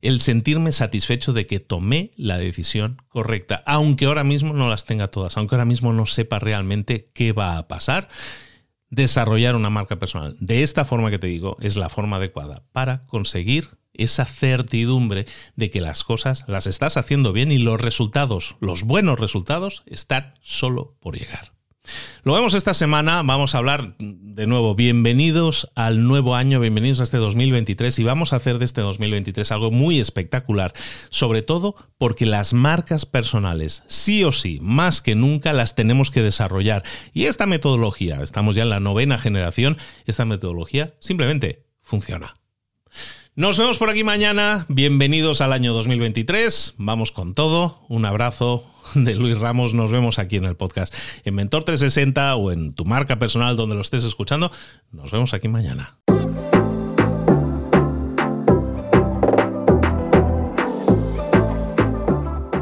El 0.00 0.20
sentirme 0.20 0.72
satisfecho 0.72 1.32
de 1.32 1.46
que 1.46 1.60
tomé 1.60 2.12
la 2.16 2.38
decisión 2.38 3.02
correcta, 3.08 3.62
aunque 3.66 4.06
ahora 4.06 4.24
mismo 4.24 4.52
no 4.54 4.68
las 4.68 4.86
tenga 4.86 5.08
todas, 5.08 5.36
aunque 5.36 5.54
ahora 5.54 5.64
mismo 5.64 5.92
no 5.92 6.06
sepa 6.06 6.38
realmente 6.38 7.10
qué 7.12 7.32
va 7.32 7.58
a 7.58 7.68
pasar 7.68 8.08
desarrollar 8.90 9.54
una 9.54 9.70
marca 9.70 9.98
personal 9.98 10.36
de 10.40 10.62
esta 10.62 10.84
forma 10.84 11.10
que 11.10 11.18
te 11.18 11.28
digo 11.28 11.56
es 11.60 11.76
la 11.76 11.88
forma 11.88 12.16
adecuada 12.16 12.64
para 12.72 13.06
conseguir 13.06 13.68
esa 13.94 14.24
certidumbre 14.24 15.26
de 15.56 15.70
que 15.70 15.80
las 15.80 16.04
cosas 16.04 16.44
las 16.48 16.66
estás 16.66 16.96
haciendo 16.96 17.32
bien 17.32 17.52
y 17.52 17.58
los 17.58 17.80
resultados, 17.80 18.56
los 18.60 18.84
buenos 18.84 19.18
resultados, 19.18 19.82
están 19.86 20.34
solo 20.40 20.96
por 21.00 21.18
llegar. 21.18 21.59
Lo 22.22 22.34
vemos 22.34 22.52
esta 22.52 22.74
semana, 22.74 23.22
vamos 23.22 23.54
a 23.54 23.58
hablar 23.58 23.94
de 23.98 24.46
nuevo, 24.46 24.74
bienvenidos 24.74 25.70
al 25.74 26.06
nuevo 26.06 26.34
año, 26.34 26.60
bienvenidos 26.60 27.00
a 27.00 27.04
este 27.04 27.16
2023 27.16 27.98
y 27.98 28.04
vamos 28.04 28.32
a 28.32 28.36
hacer 28.36 28.58
de 28.58 28.66
este 28.66 28.82
2023 28.82 29.50
algo 29.52 29.70
muy 29.70 29.98
espectacular, 29.98 30.74
sobre 31.08 31.40
todo 31.40 31.76
porque 31.96 32.26
las 32.26 32.52
marcas 32.52 33.06
personales, 33.06 33.84
sí 33.86 34.22
o 34.24 34.32
sí, 34.32 34.58
más 34.60 35.00
que 35.00 35.14
nunca 35.14 35.54
las 35.54 35.74
tenemos 35.74 36.10
que 36.10 36.22
desarrollar. 36.22 36.84
Y 37.14 37.24
esta 37.24 37.46
metodología, 37.46 38.22
estamos 38.22 38.54
ya 38.54 38.64
en 38.64 38.70
la 38.70 38.80
novena 38.80 39.18
generación, 39.18 39.78
esta 40.04 40.26
metodología 40.26 40.94
simplemente 41.00 41.64
funciona. 41.80 42.34
Nos 43.36 43.56
vemos 43.56 43.78
por 43.78 43.88
aquí 43.88 44.04
mañana. 44.04 44.66
Bienvenidos 44.68 45.40
al 45.40 45.54
año 45.54 45.72
2023. 45.72 46.74
Vamos 46.76 47.12
con 47.12 47.34
todo. 47.34 47.80
Un 47.88 48.04
abrazo 48.04 48.69
de 48.94 49.14
Luis 49.14 49.38
Ramos. 49.38 49.74
Nos 49.74 49.90
vemos 49.90 50.18
aquí 50.18 50.36
en 50.36 50.44
el 50.44 50.56
podcast 50.56 50.94
en 51.24 51.34
Mentor 51.34 51.64
360 51.64 52.36
o 52.36 52.52
en 52.52 52.74
tu 52.74 52.84
marca 52.84 53.18
personal 53.18 53.56
donde 53.56 53.74
lo 53.74 53.80
estés 53.80 54.04
escuchando. 54.04 54.50
Nos 54.92 55.10
vemos 55.10 55.34
aquí 55.34 55.48
mañana. 55.48 55.98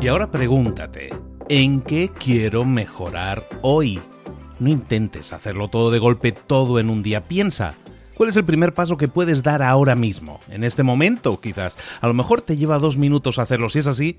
Y 0.00 0.06
ahora 0.06 0.30
pregúntate, 0.30 1.10
¿en 1.48 1.80
qué 1.80 2.10
quiero 2.16 2.64
mejorar 2.64 3.48
hoy? 3.62 4.00
No 4.60 4.68
intentes 4.68 5.32
hacerlo 5.32 5.68
todo 5.68 5.90
de 5.90 5.98
golpe, 5.98 6.32
todo 6.32 6.78
en 6.78 6.88
un 6.88 7.02
día. 7.02 7.24
Piensa. 7.24 7.74
¿Cuál 8.14 8.30
es 8.30 8.36
el 8.36 8.44
primer 8.44 8.74
paso 8.74 8.96
que 8.96 9.06
puedes 9.06 9.42
dar 9.42 9.62
ahora 9.62 9.94
mismo? 9.94 10.40
En 10.48 10.64
este 10.64 10.82
momento, 10.82 11.40
quizás. 11.40 11.78
A 12.00 12.06
lo 12.08 12.14
mejor 12.14 12.42
te 12.42 12.56
lleva 12.56 12.78
dos 12.78 12.96
minutos 12.96 13.38
hacerlo. 13.38 13.68
Si 13.68 13.78
es 13.78 13.86
así, 13.86 14.18